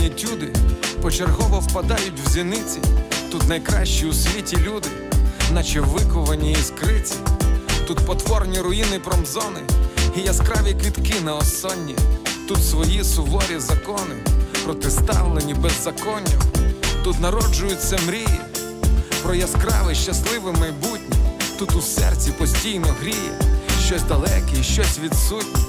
[0.00, 0.52] прекрасні етюди,
[1.02, 2.80] почергово впадають в зіниці.
[3.30, 4.88] Тут найкращі у світі люди,
[5.52, 7.14] наче виковані іскриці.
[7.86, 9.60] Тут потворні руїни промзони
[10.16, 11.96] і яскраві квітки на осонні.
[12.48, 14.14] Тут свої суворі закони,
[14.64, 16.40] протиставлені беззаконню.
[17.04, 18.40] Тут народжуються мрії
[19.22, 21.16] про яскраве, щасливе майбутнє.
[21.58, 23.32] Тут у серці постійно гріє
[23.86, 25.60] щось далеке щось відсутнє.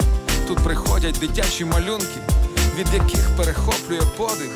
[0.48, 2.20] Тут приходять дитячі малюнки,
[2.82, 4.50] від яких перехоплює подих,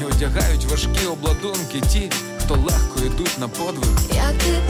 [0.00, 3.90] і одягають важкі обладунки ті, хто легко йдуть на подвиг.
[4.14, 4.60] Я ти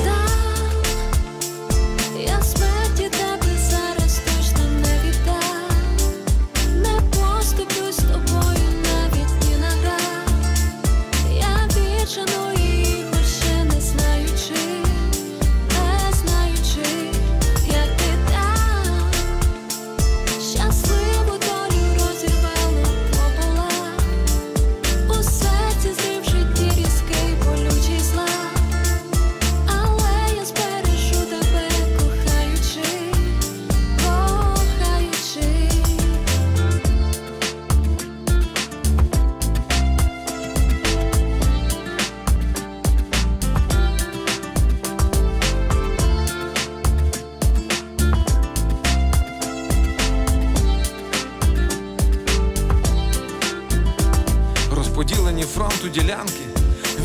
[54.98, 56.42] поділені фронту ділянки,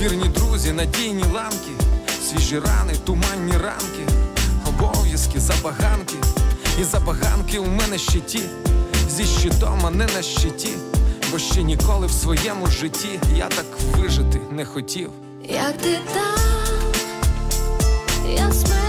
[0.01, 1.71] вірні друзі, надійні ланки,
[2.29, 4.13] свіжі рани, туманні ранки,
[4.67, 6.15] обов'язки, забаганки,
[6.81, 8.41] і забаганки у мене щиті,
[9.09, 10.69] зі щитом, а не на щиті,
[11.31, 13.65] бо ще ніколи в своєму житті я так
[13.97, 15.09] вижити не хотів.
[15.43, 16.91] Як ти там,
[18.37, 18.82] я смерть.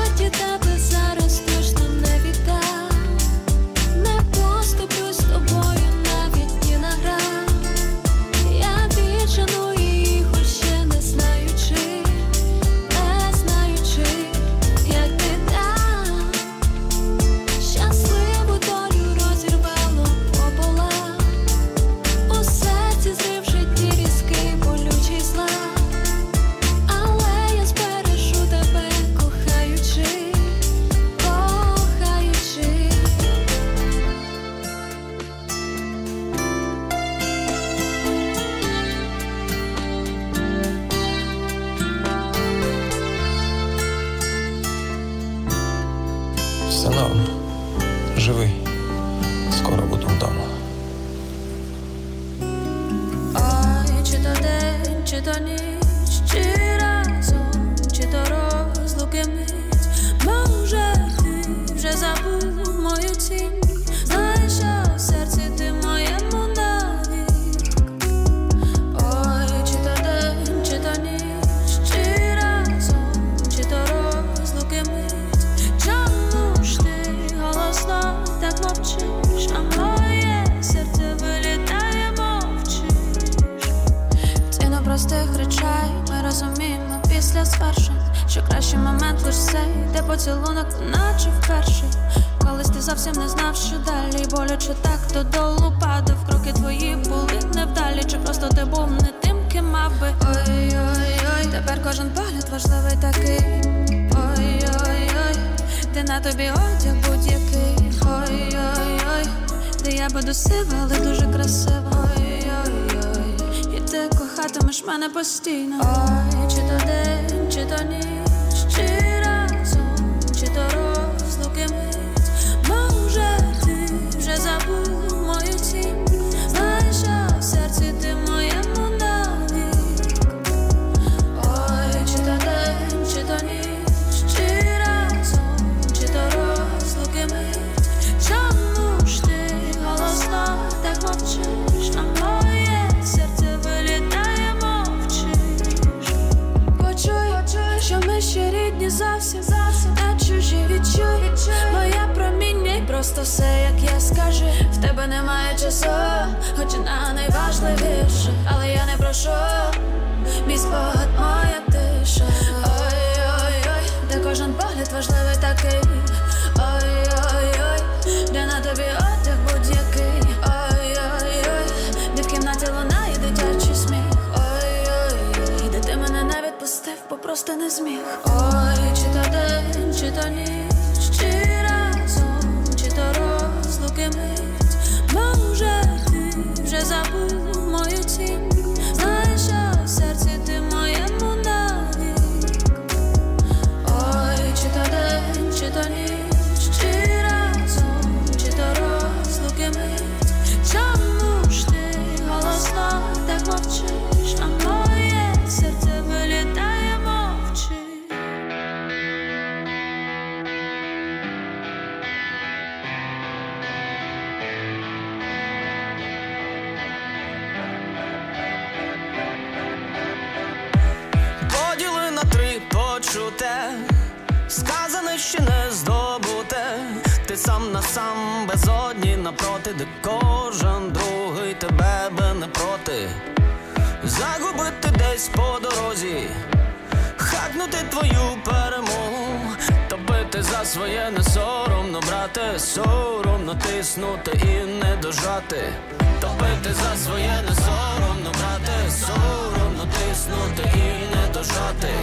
[242.24, 245.72] взяти, соромно тиснути і не дожати,
[246.20, 251.94] Топити за своє не соромно брати, соромно тиснути і не дожати,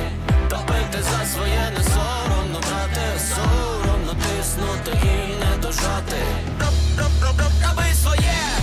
[0.50, 6.18] Топити за своє не соромно брати, соромно тиснути і не дожати,
[7.64, 8.61] Роби своє.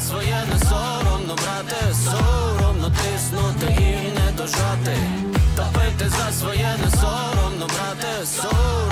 [0.00, 4.96] своє не соромно брате, соромно тиснути і не дожати,
[5.56, 8.89] та пити за своє не соромно брате, соромно.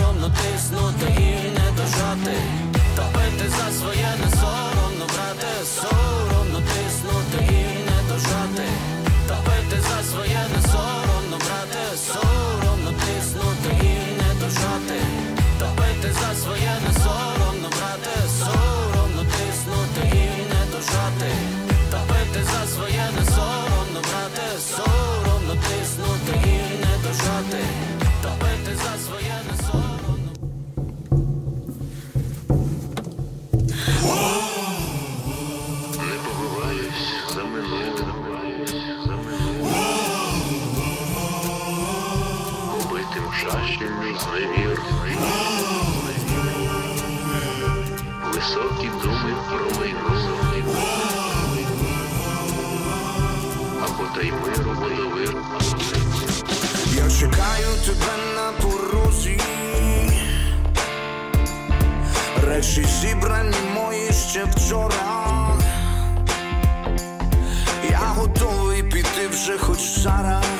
[57.99, 59.41] тебе на порозі,
[62.47, 65.57] речі зібрані мої ще вчора.
[67.91, 70.57] Я готовий піти вже хоч зараз.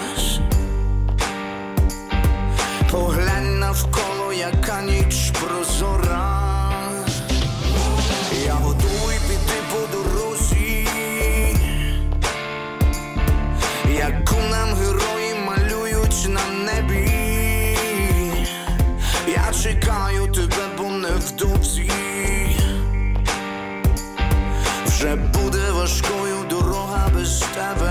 [25.89, 27.88] важкою дорога без тебе.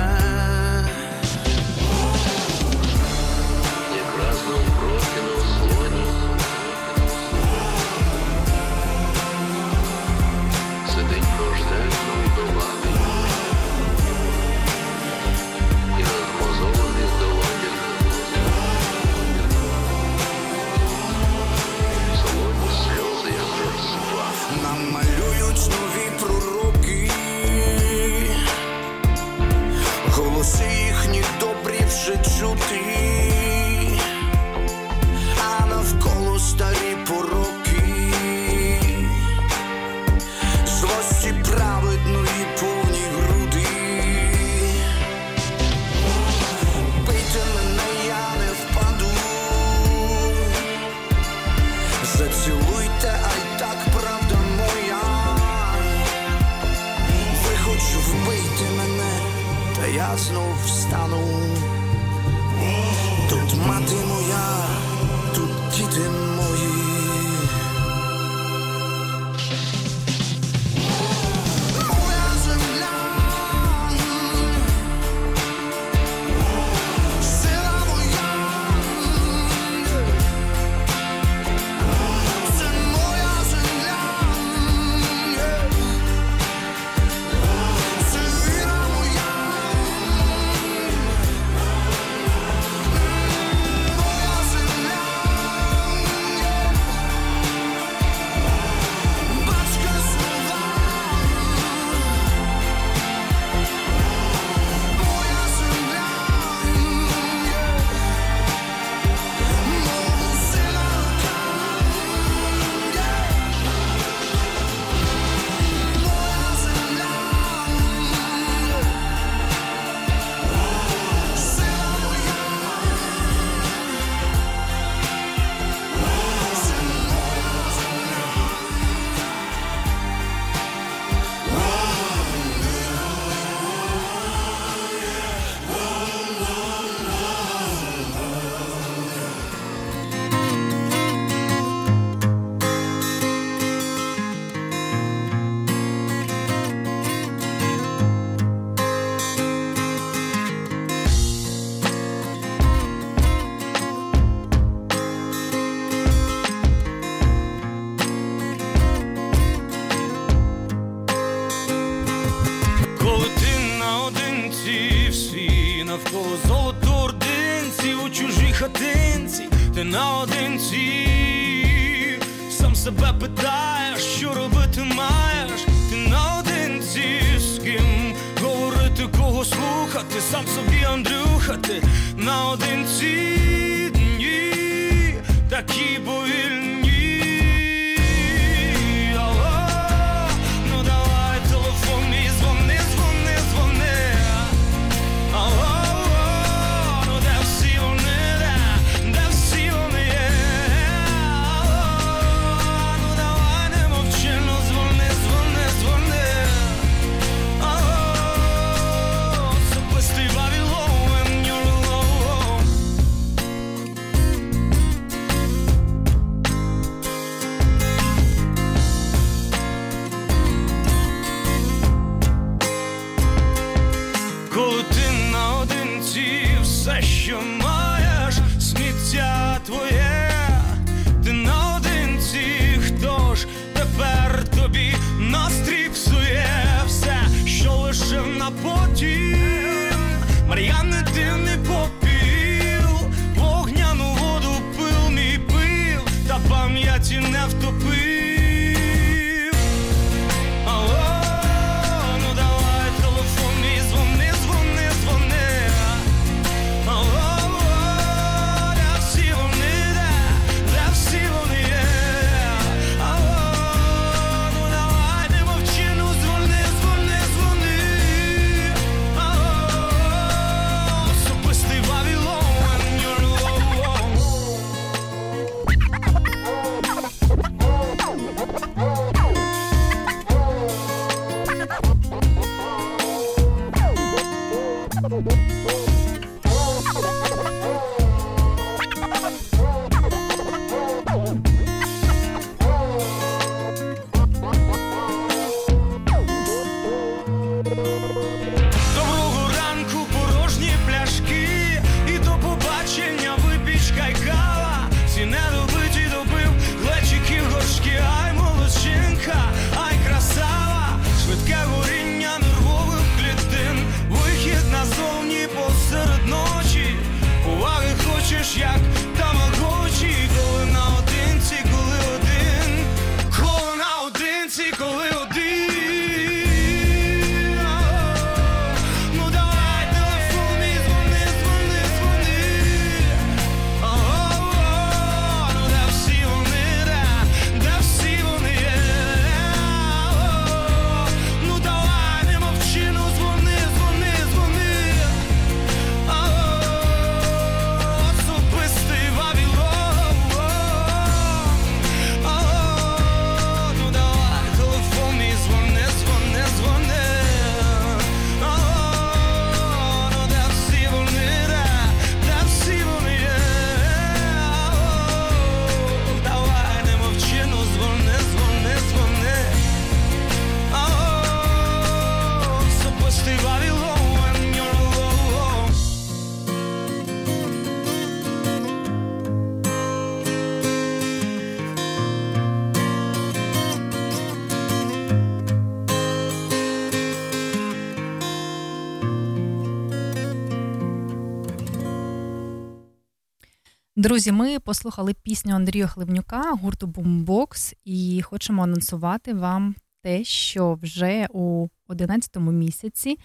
[393.97, 401.27] Друзі, ми послухали пісню Андрія Хливнюка гурту Бумбокс, і хочемо анонсувати вам те, що вже
[401.33, 403.19] у 11 місяці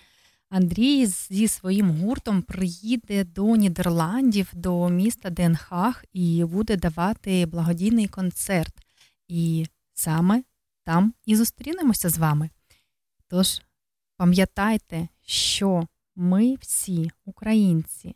[0.51, 8.74] Андрій зі своїм гуртом приїде до Нідерландів, до міста Денхах і буде давати благодійний концерт.
[9.28, 10.43] І саме
[10.85, 12.51] там і зустрінемося з вами.
[13.28, 13.62] Тож
[14.16, 15.86] пам'ятайте, що
[16.16, 18.15] ми всі українці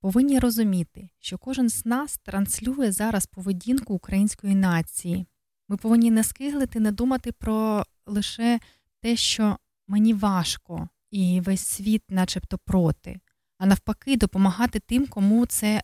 [0.00, 5.26] повинні розуміти, що кожен з нас транслює зараз поведінку української нації.
[5.68, 8.60] Ми повинні не скиглити, не думати про лише
[9.00, 13.20] те, що мені важко, і весь світ, начебто, проти,
[13.58, 15.82] а навпаки, допомагати тим, кому це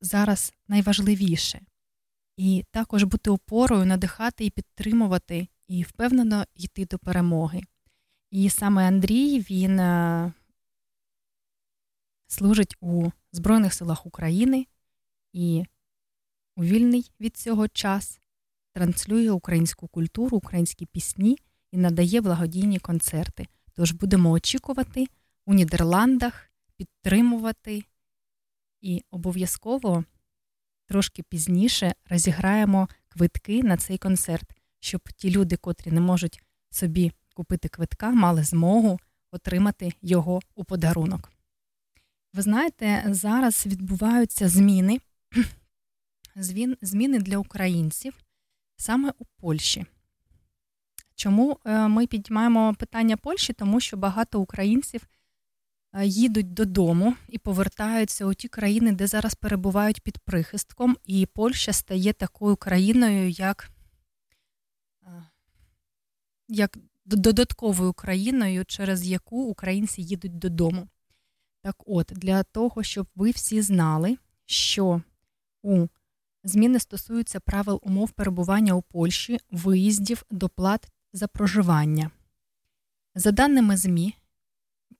[0.00, 1.60] зараз найважливіше.
[2.36, 7.62] І також бути опорою, надихати і підтримувати, і впевнено йти до перемоги.
[8.30, 10.32] І саме Андрій він е,
[12.30, 14.66] служить у Збройних силах України
[15.32, 15.64] і
[16.56, 18.20] у вільний від цього час
[18.72, 21.38] транслює українську культуру, українські пісні
[21.72, 23.46] і надає благодійні концерти.
[23.74, 25.06] Тож будемо очікувати
[25.46, 27.84] у Нідерландах підтримувати
[28.80, 30.04] і обов'язково
[30.86, 34.50] трошки пізніше розіграємо квитки на цей концерт,
[34.80, 38.98] щоб ті люди, котрі не можуть собі купити квитка, мали змогу
[39.30, 41.39] отримати його у подарунок.
[42.32, 45.00] Ви знаєте, зараз відбуваються зміни,
[46.82, 48.14] зміни для українців
[48.76, 49.86] саме у Польщі.
[51.14, 53.52] Чому е, ми підіймаємо питання Польщі?
[53.52, 55.08] Тому що багато українців
[55.92, 61.72] е, їдуть додому і повертаються у ті країни, де зараз перебувають під прихистком, і Польща
[61.72, 63.70] стає такою країною, як,
[65.02, 65.24] е,
[66.48, 70.88] як додатковою країною, через яку українці їдуть додому.
[71.62, 75.02] Так от, для того, щоб ви всі знали, що
[75.62, 75.86] у
[76.44, 82.10] зміни стосуються правил умов перебування у Польщі, виїздів, доплат за проживання.
[83.14, 84.14] За даними ЗМІ,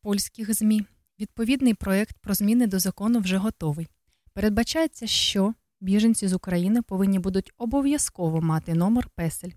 [0.01, 0.87] польських ЗМІ,
[1.21, 3.89] відповідний проєкт про зміни до закону вже готовий.
[4.33, 9.51] Передбачається, що біженці з України повинні будуть обов'язково мати номер песель.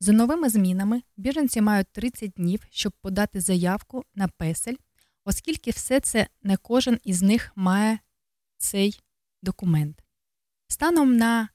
[0.00, 4.74] За новими змінами біженці мають 30 днів, щоб подати заявку на песель,
[5.30, 7.98] оскільки все це не кожен із них має
[8.58, 9.00] цей
[9.42, 10.02] документ.
[10.68, 11.48] Станом на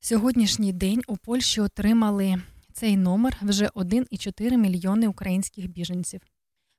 [0.00, 6.20] сьогоднішній день у Польщі отримали цей номер вже 1,4 мільйони українських біженців.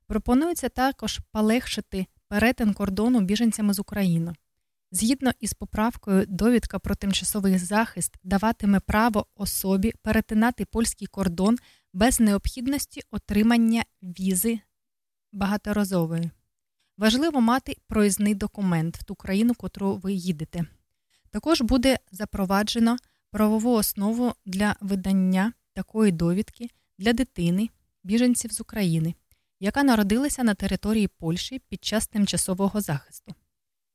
[0.06, 4.34] Пропонується також полегшити перетин кордону біженцями з України.
[4.90, 11.56] Згідно із поправкою, довідка про тимчасовий захист даватиме право особі перетинати польський кордон
[11.92, 14.60] без необхідності отримання візи
[15.34, 16.30] багаторазової.
[16.98, 20.64] Важливо мати проїзний документ в ту країну, котру ви їдете.
[21.30, 22.96] Також буде запроваджено
[23.30, 27.68] правову основу для видання такої довідки для дитини,
[28.04, 29.14] біженців з України,
[29.60, 33.34] яка народилася на території Польщі під час тимчасового захисту.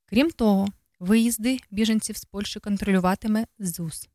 [0.06, 0.68] Крім того,
[0.99, 4.10] виїзди біженців з Польщі контролюватиме ЗУС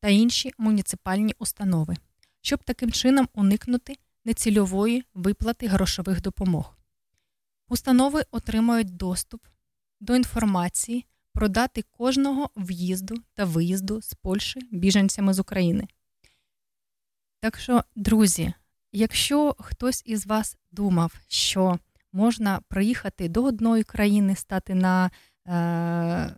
[0.00, 1.96] та інші муніципальні установи,
[2.40, 6.76] щоб таким чином уникнути нецільової виплати грошових допомог.
[7.68, 9.46] Установи отримають доступ
[10.00, 15.88] до інформації про дати кожного в'їзду та виїзду з Польщі біженцями з України.
[17.40, 18.52] Так що, друзі,
[18.92, 21.78] якщо хтось із вас думав, що
[22.12, 25.10] можна приїхати до одної країни, стати на
[25.48, 26.34] е,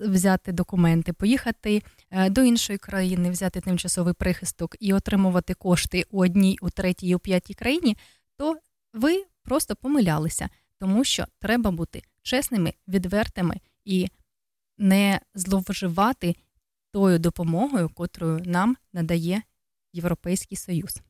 [0.00, 6.58] взяти документи, поїхати е, до іншої країни, взяти тимчасовий прихисток і отримувати кошти у одній,
[6.62, 7.96] у третій, у п'ятій країні,
[8.36, 8.56] то
[8.94, 10.48] ви просто помилялися,
[10.78, 14.08] тому що треба бути чесними, відвертими і
[14.78, 16.36] не зловживати
[16.92, 19.42] тою допомогою, котрою нам надає
[19.92, 21.00] Європейський Союз.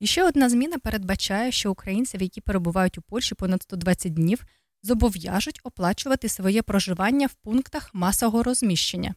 [0.00, 4.44] І ще одна зміна передбачає, що українців, які перебувають у Польщі понад 120 днів,
[4.86, 9.14] зобов'яжуть оплачувати своє проживання в пунктах масового розміщення.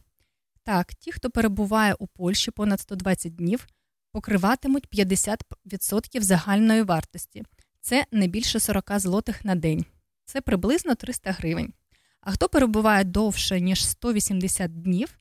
[0.64, 3.66] Так, ті, хто перебуває у Польщі понад 120 днів,
[4.12, 7.42] покриватимуть 50% загальної вартості.
[7.80, 9.84] Це не більше 40 злотих на день.
[10.24, 11.72] Це приблизно 300 гривень.
[12.20, 15.18] А хто перебуває довше, ніж 180 днів,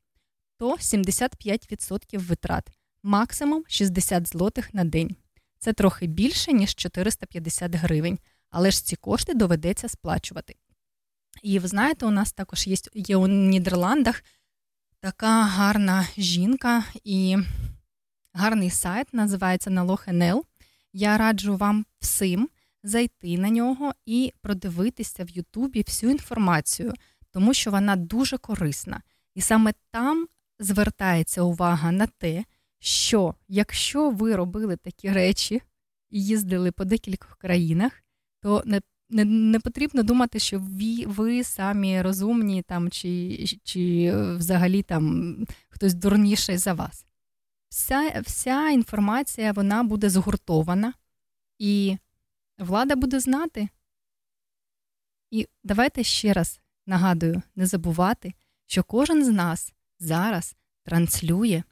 [0.57, 2.67] то 75% витрат,
[3.03, 5.15] максимум 60 злотих на день.
[5.59, 8.19] Це трохи більше, ніж 450 гривень,
[8.49, 10.55] але ж ці кошти доведеться сплачувати.
[11.43, 14.23] І ви знаєте, у нас також є, є у Нідерландах
[14.99, 17.37] така гарна жінка і
[18.33, 20.45] гарний сайт називається Налог.НЛ.
[20.93, 22.49] Я раджу вам всім
[22.83, 26.93] зайти на нього і продивитися в Ютубі всю інформацію,
[27.31, 29.01] тому що вона дуже корисна.
[29.35, 30.27] І саме там
[30.59, 32.45] звертається увага на те,
[32.79, 35.61] що якщо ви робили такі речі
[36.09, 37.91] і їздили по декількох країнах,
[38.41, 44.83] то не не, не потрібно думати, що ви ви самі розумні там, чи чи взагалі
[44.83, 45.35] там
[45.69, 47.05] хтось дурніший за вас.
[47.69, 50.93] Вся вся інформація вона буде згуртована,
[51.59, 51.97] і
[52.57, 53.69] влада буде знати.
[55.31, 58.33] І давайте ще раз нагадую, не забувати,
[58.65, 61.63] що кожен з нас зараз транслює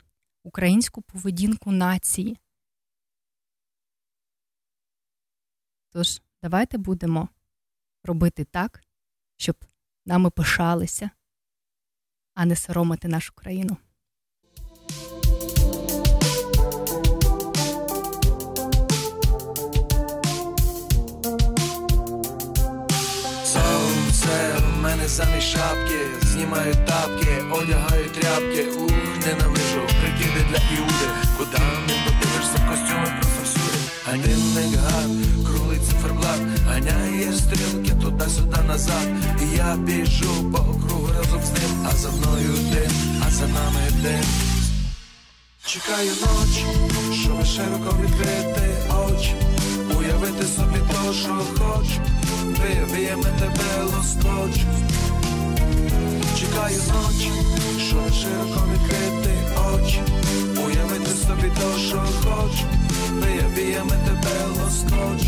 [0.43, 2.37] українську поведінку нації.
[5.89, 7.29] Тож, давайте будемо
[8.03, 8.83] робити так,
[9.37, 9.55] щоб
[10.05, 11.09] нами пишалися,
[12.33, 13.77] а не соромити нашу країну.
[23.43, 28.91] Сонце в мене замість шапки, знімаю тапки, одягаю тряпки, ух,
[29.25, 31.07] ненавижу прикиди для іуди,
[31.37, 33.77] куда не подивишся, костюми просто всюди
[37.37, 39.07] стрілки туди-сюди назад.
[39.41, 42.91] І я біжу по округу разом з ним, а за мною дим,
[43.27, 44.23] а за нами дим.
[45.65, 46.65] Чекаю ночі,
[47.13, 48.77] щоб широко відкрити
[49.07, 49.35] очі,
[49.99, 52.01] уявити собі то, що хочу,
[52.43, 54.61] вивіємо тебе лоскоч.
[56.39, 57.27] Чекаю ноч,
[57.87, 59.33] щоб широко відкрити
[59.73, 60.01] очі,
[60.65, 62.65] уявити собі то, що хочу,
[63.21, 65.27] вивіємо тебе лоскоч.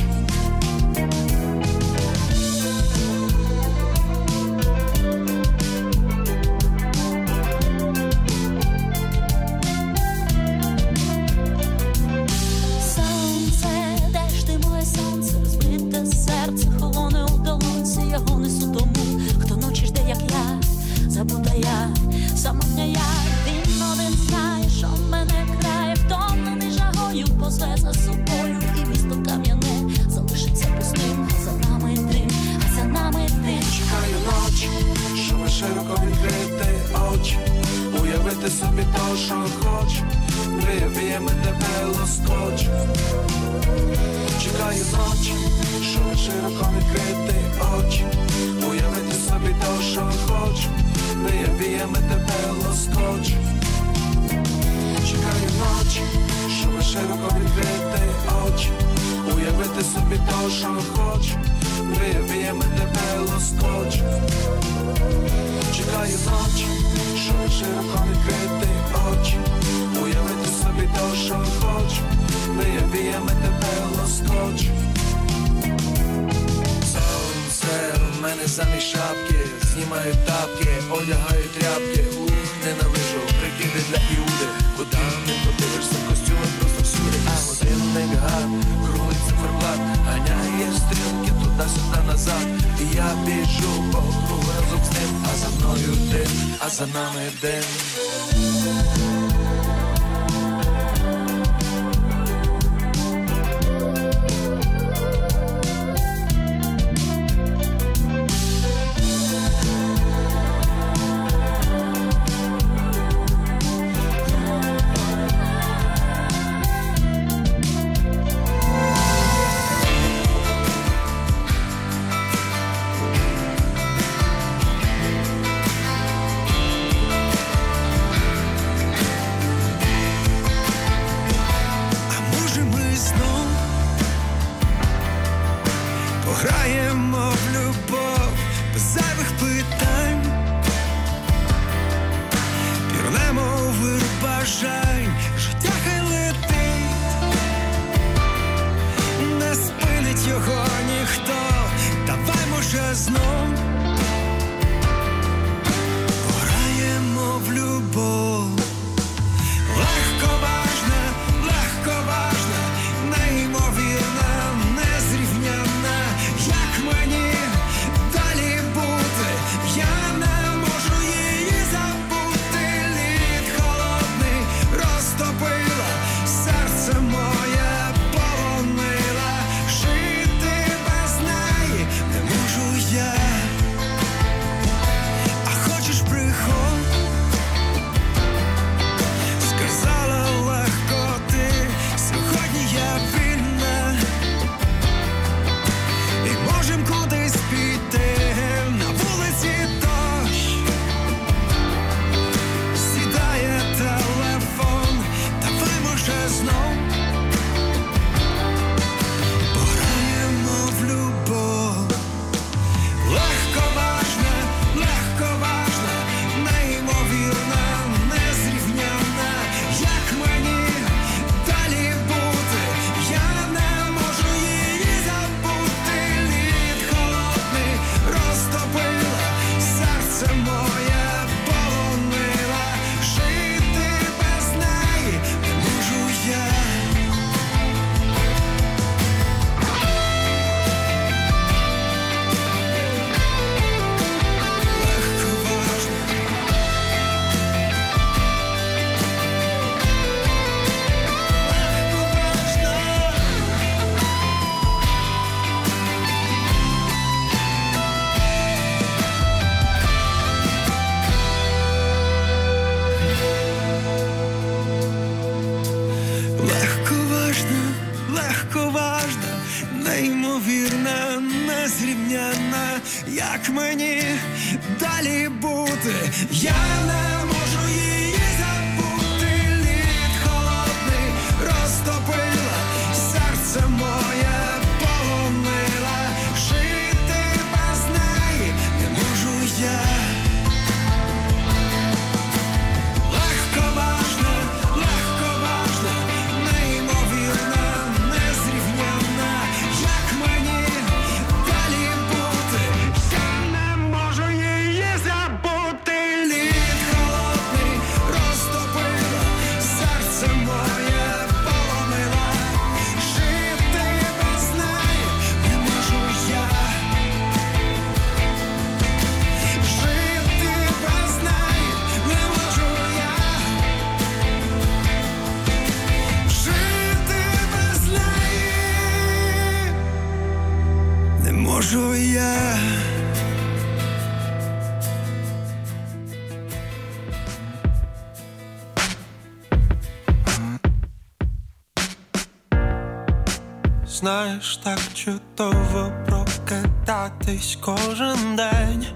[347.40, 348.88] Прокидатись кожен день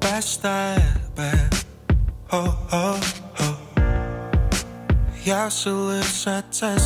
[0.00, 1.32] без тебе.
[2.30, 2.96] О-о-о.
[5.24, 5.50] Я
[6.00, 6.78] все це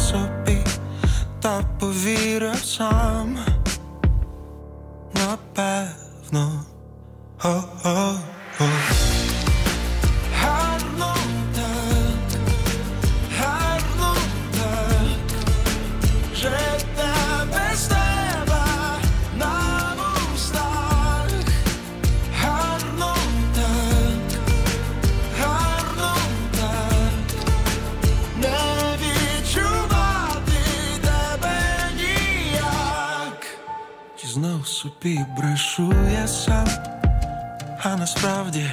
[38.08, 38.70] насправді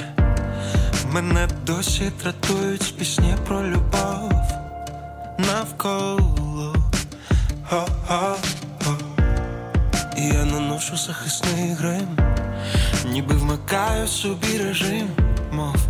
[1.11, 4.31] мене досі тратують пісні про любов
[5.37, 6.75] навколо.
[7.71, 8.97] О-о-о.
[10.17, 12.17] Я наношу захисний грим,
[13.05, 15.09] ніби вмикаю собі режим,
[15.51, 15.84] мов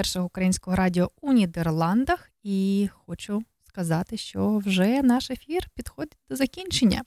[0.00, 2.30] першого українського радіо у Нідерландах.
[2.42, 7.02] І хочу сказати, що вже наш ефір підходить до закінчення.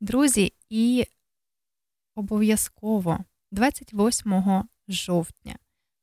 [0.00, 1.04] Друзі, і
[2.14, 3.18] обов'язково
[3.50, 5.56] 28 жовтня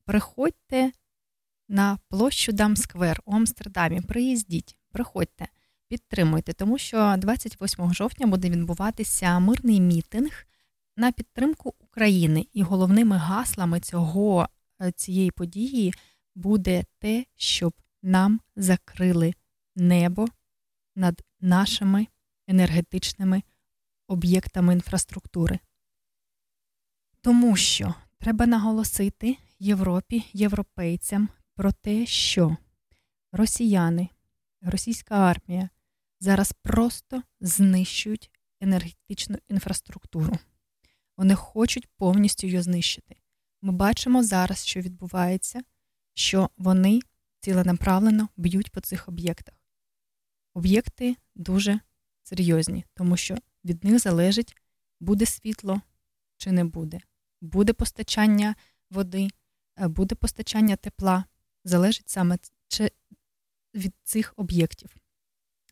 [0.04, 0.92] приходьте
[1.68, 4.00] на площу Дамсквер у Амстердамі.
[4.00, 5.48] Приїздіть, приходьте,
[5.88, 10.46] підтримуйте, тому що 28 жовтня буде відбуватися мирний мітинг
[10.96, 12.46] на підтримку України.
[12.52, 14.48] І головними гаслами цього,
[14.82, 15.94] е, цієї події
[16.34, 19.34] буде те, щоб нам закрили
[19.76, 20.26] небо
[20.96, 22.06] над нашими
[22.48, 23.42] енергетичними
[24.08, 25.58] об'єктами інфраструктури.
[27.20, 32.56] Тому що треба наголосити Європі, європейцям про те, що
[33.32, 34.08] росіяни,
[34.62, 35.68] російська армія
[36.20, 38.30] зараз просто знищують
[38.60, 40.38] енергетичну інфраструктуру.
[41.16, 43.16] Вони хочуть повністю її знищити.
[43.62, 45.62] Ми бачимо зараз, що відбувається,
[46.20, 47.00] що вони
[47.40, 49.54] ціленаправлено б'ють по цих об'єктах.
[50.54, 51.80] Об'єкти дуже
[52.22, 54.56] серйозні, тому що від них залежить,
[55.00, 55.80] буде світло
[56.36, 57.00] чи не буде,
[57.40, 58.54] буде постачання
[58.90, 59.28] води,
[59.80, 61.24] е, буде постачання тепла,
[61.64, 62.38] залежить саме
[63.74, 64.96] від цих об'єктів.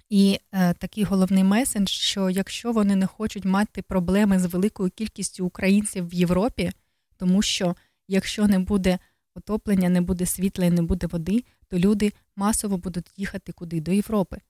[0.08, 5.46] І е, такий головний меседж, що якщо вони не хочуть мати проблеми з великою кількістю
[5.46, 6.72] українців в Європі,
[7.16, 7.76] тому що
[8.08, 8.98] якщо не буде
[9.38, 13.80] отоплення, не буде світла і не буде води, то люди масово будуть їхати куди?
[13.80, 14.40] До Європи.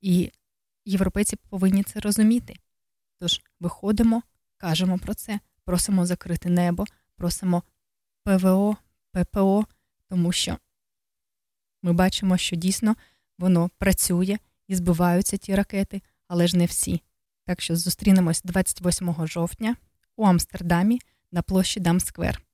[0.00, 0.32] І
[0.84, 2.56] європейці повинні це розуміти.
[3.18, 4.22] Тож виходимо,
[4.56, 6.84] кажемо про це, просимо закрити небо,
[7.16, 7.62] просимо
[8.24, 8.76] ПВО,
[9.12, 9.66] ППО,
[10.08, 10.58] тому що
[11.82, 12.96] ми бачимо, що дійсно
[13.38, 14.38] воно працює
[14.68, 17.02] і збиваються ті ракети, але ж не всі.
[17.44, 19.76] Так що зустрінемось 28 жовтня
[20.16, 21.00] у Амстердамі
[21.32, 22.45] на площі Дамсквер.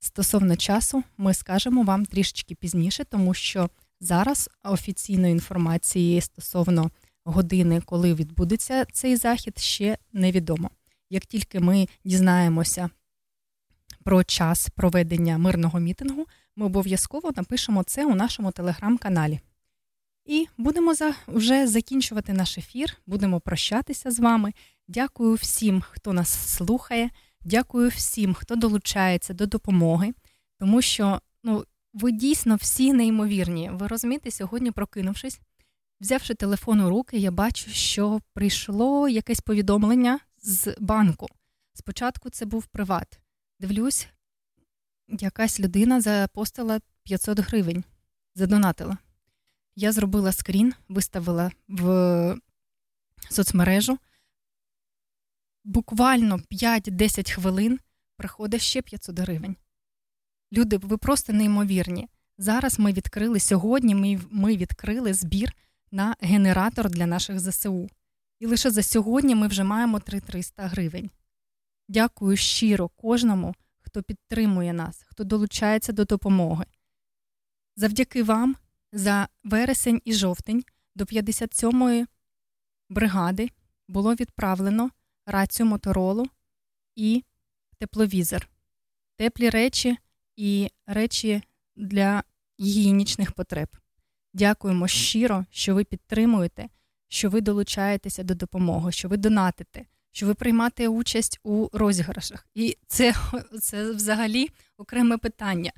[0.00, 3.70] Стосовно часу, ми скажемо вам трішечки пізніше, тому що
[4.00, 6.90] зараз офіційної інформації стосовно
[7.24, 10.70] години, коли відбудеться цей захід, ще невідомо.
[11.10, 12.90] Як тільки ми дізнаємося
[14.04, 19.40] про час проведення мирного мітингу, ми обов'язково напишемо це у нашому телеграм-каналі.
[20.24, 24.52] І будемо за, вже закінчувати наш ефір, будемо прощатися з вами.
[24.88, 27.10] Дякую всім, хто нас слухає.
[27.44, 30.12] Дякую всім, хто долучається до допомоги,
[30.58, 33.70] тому що ну, ви дійсно всі неймовірні.
[33.72, 35.40] Ви розумієте, сьогодні, прокинувшись,
[36.00, 41.26] взявши телефон у руки, я бачу, що прийшло якесь повідомлення з банку.
[41.74, 43.20] Спочатку це був приват.
[43.60, 44.08] Дивлюсь,
[45.08, 47.84] якась людина запостила 500 гривень,
[48.34, 48.98] задонатила.
[49.76, 52.36] Я зробила скрін, виставила в
[53.30, 53.98] соцмережу.
[55.64, 57.80] Буквально 5-10 хвилин
[58.16, 59.56] приходить ще 500 гривень.
[60.52, 62.08] Люди, ви просто неймовірні.
[62.38, 63.94] Зараз ми відкрили сьогодні.
[63.94, 65.52] Ми, ми відкрили збір
[65.90, 67.88] на генератор для наших ЗСУ.
[68.38, 71.10] І лише за сьогодні ми вже маємо 3300 гривень.
[71.88, 76.64] Дякую щиро кожному, хто підтримує нас, хто долучається до допомоги.
[77.76, 78.56] Завдяки вам
[78.92, 80.64] за вересень і жовтень
[80.94, 82.06] до 57-ї
[82.88, 83.50] бригади
[83.88, 84.90] було відправлено
[85.30, 86.26] рацію моторолу
[86.96, 87.24] і
[87.78, 88.48] тепловізор,
[89.16, 89.96] теплі речі
[90.36, 91.42] і речі
[91.76, 92.22] для
[92.60, 93.68] гігієнічних потреб.
[94.34, 96.68] Дякуємо щиро, що ви підтримуєте,
[97.08, 102.46] що ви долучаєтеся до допомоги, що ви донатите, що ви приймаєте участь у розіграшах.
[102.54, 103.14] І це,
[103.60, 105.72] це взагалі окреме питання.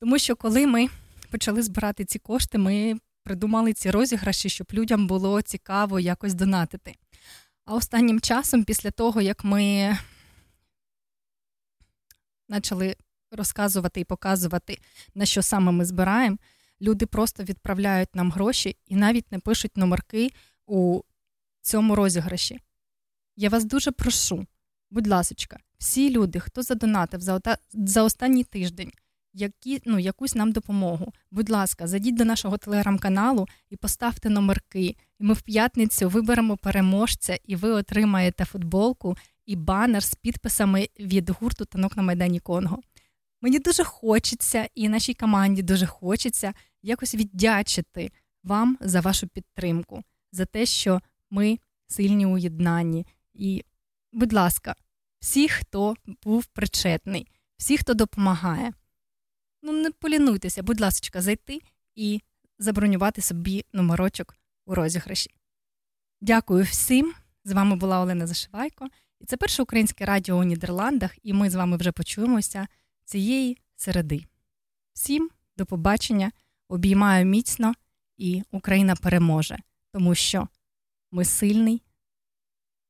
[0.00, 0.88] Тому що коли ми
[1.30, 6.94] почали збирати ці кошти, ми придумали ці розіграші, щоб людям було цікаво якось донатити.
[7.66, 9.96] А останнім часом, після того, як ми
[12.48, 12.96] почали
[13.30, 14.78] розказувати і показувати,
[15.14, 16.36] на що саме ми збираємо,
[16.80, 20.30] люди просто відправляють нам гроші і навіть не пишуть номерки
[20.66, 21.02] у
[21.60, 22.60] цьому розіграші.
[23.36, 24.46] Я вас дуже прошу,
[24.90, 27.20] будь ласка, всі люди, хто задонатив
[27.72, 28.92] за останній тиждень,
[29.36, 31.12] які, ну, якусь нам допомогу.
[31.30, 34.96] Будь ласка, зайдіть до нашого телеграм-каналу і поставте номерки.
[35.18, 41.30] І ми в п'ятницю виберемо переможця, і ви отримаєте футболку і банер з підписами від
[41.30, 42.78] гурту танок на Майдані Конго.
[43.42, 46.52] Мені дуже хочеться, і нашій команді дуже хочеться
[46.82, 48.10] якось віддячити
[48.44, 50.02] вам за вашу підтримку,
[50.32, 51.00] за те, що
[51.30, 52.38] ми сильні у.
[53.34, 53.64] І,
[54.12, 54.74] будь ласка,
[55.20, 58.72] всі, хто був причетний, всі, хто допомагає
[59.66, 61.60] ну не полінуйтеся, будь ласка, зайти
[61.94, 62.20] і
[62.58, 64.36] забронювати собі номерочок
[64.66, 65.30] у розіграші.
[66.20, 67.14] Дякую всім.
[67.44, 68.88] З вами була Олена Зашивайко,
[69.20, 72.66] і це перше українське радіо у Нідерландах, і ми з вами вже почуємося
[73.04, 74.24] цієї середи.
[74.92, 76.32] Всім до побачення,
[76.68, 77.74] обіймаю міцно,
[78.16, 79.58] і Україна переможе,
[79.92, 80.48] тому що
[81.10, 81.82] ми сильний,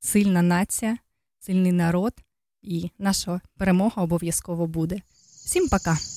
[0.01, 0.99] сильна нація,
[1.39, 2.13] сильний народ,
[2.63, 5.01] і наша перемога обов'язково буде.
[5.45, 6.16] Всім пока!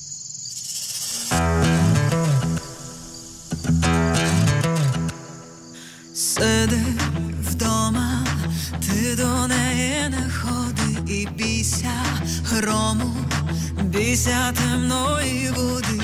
[6.40, 6.82] Сиди
[7.50, 8.26] вдома,
[8.80, 11.92] ти до неї не ходи і бійся
[12.44, 13.16] грому,
[13.82, 16.00] бійся темної води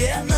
[0.00, 0.29] yeah.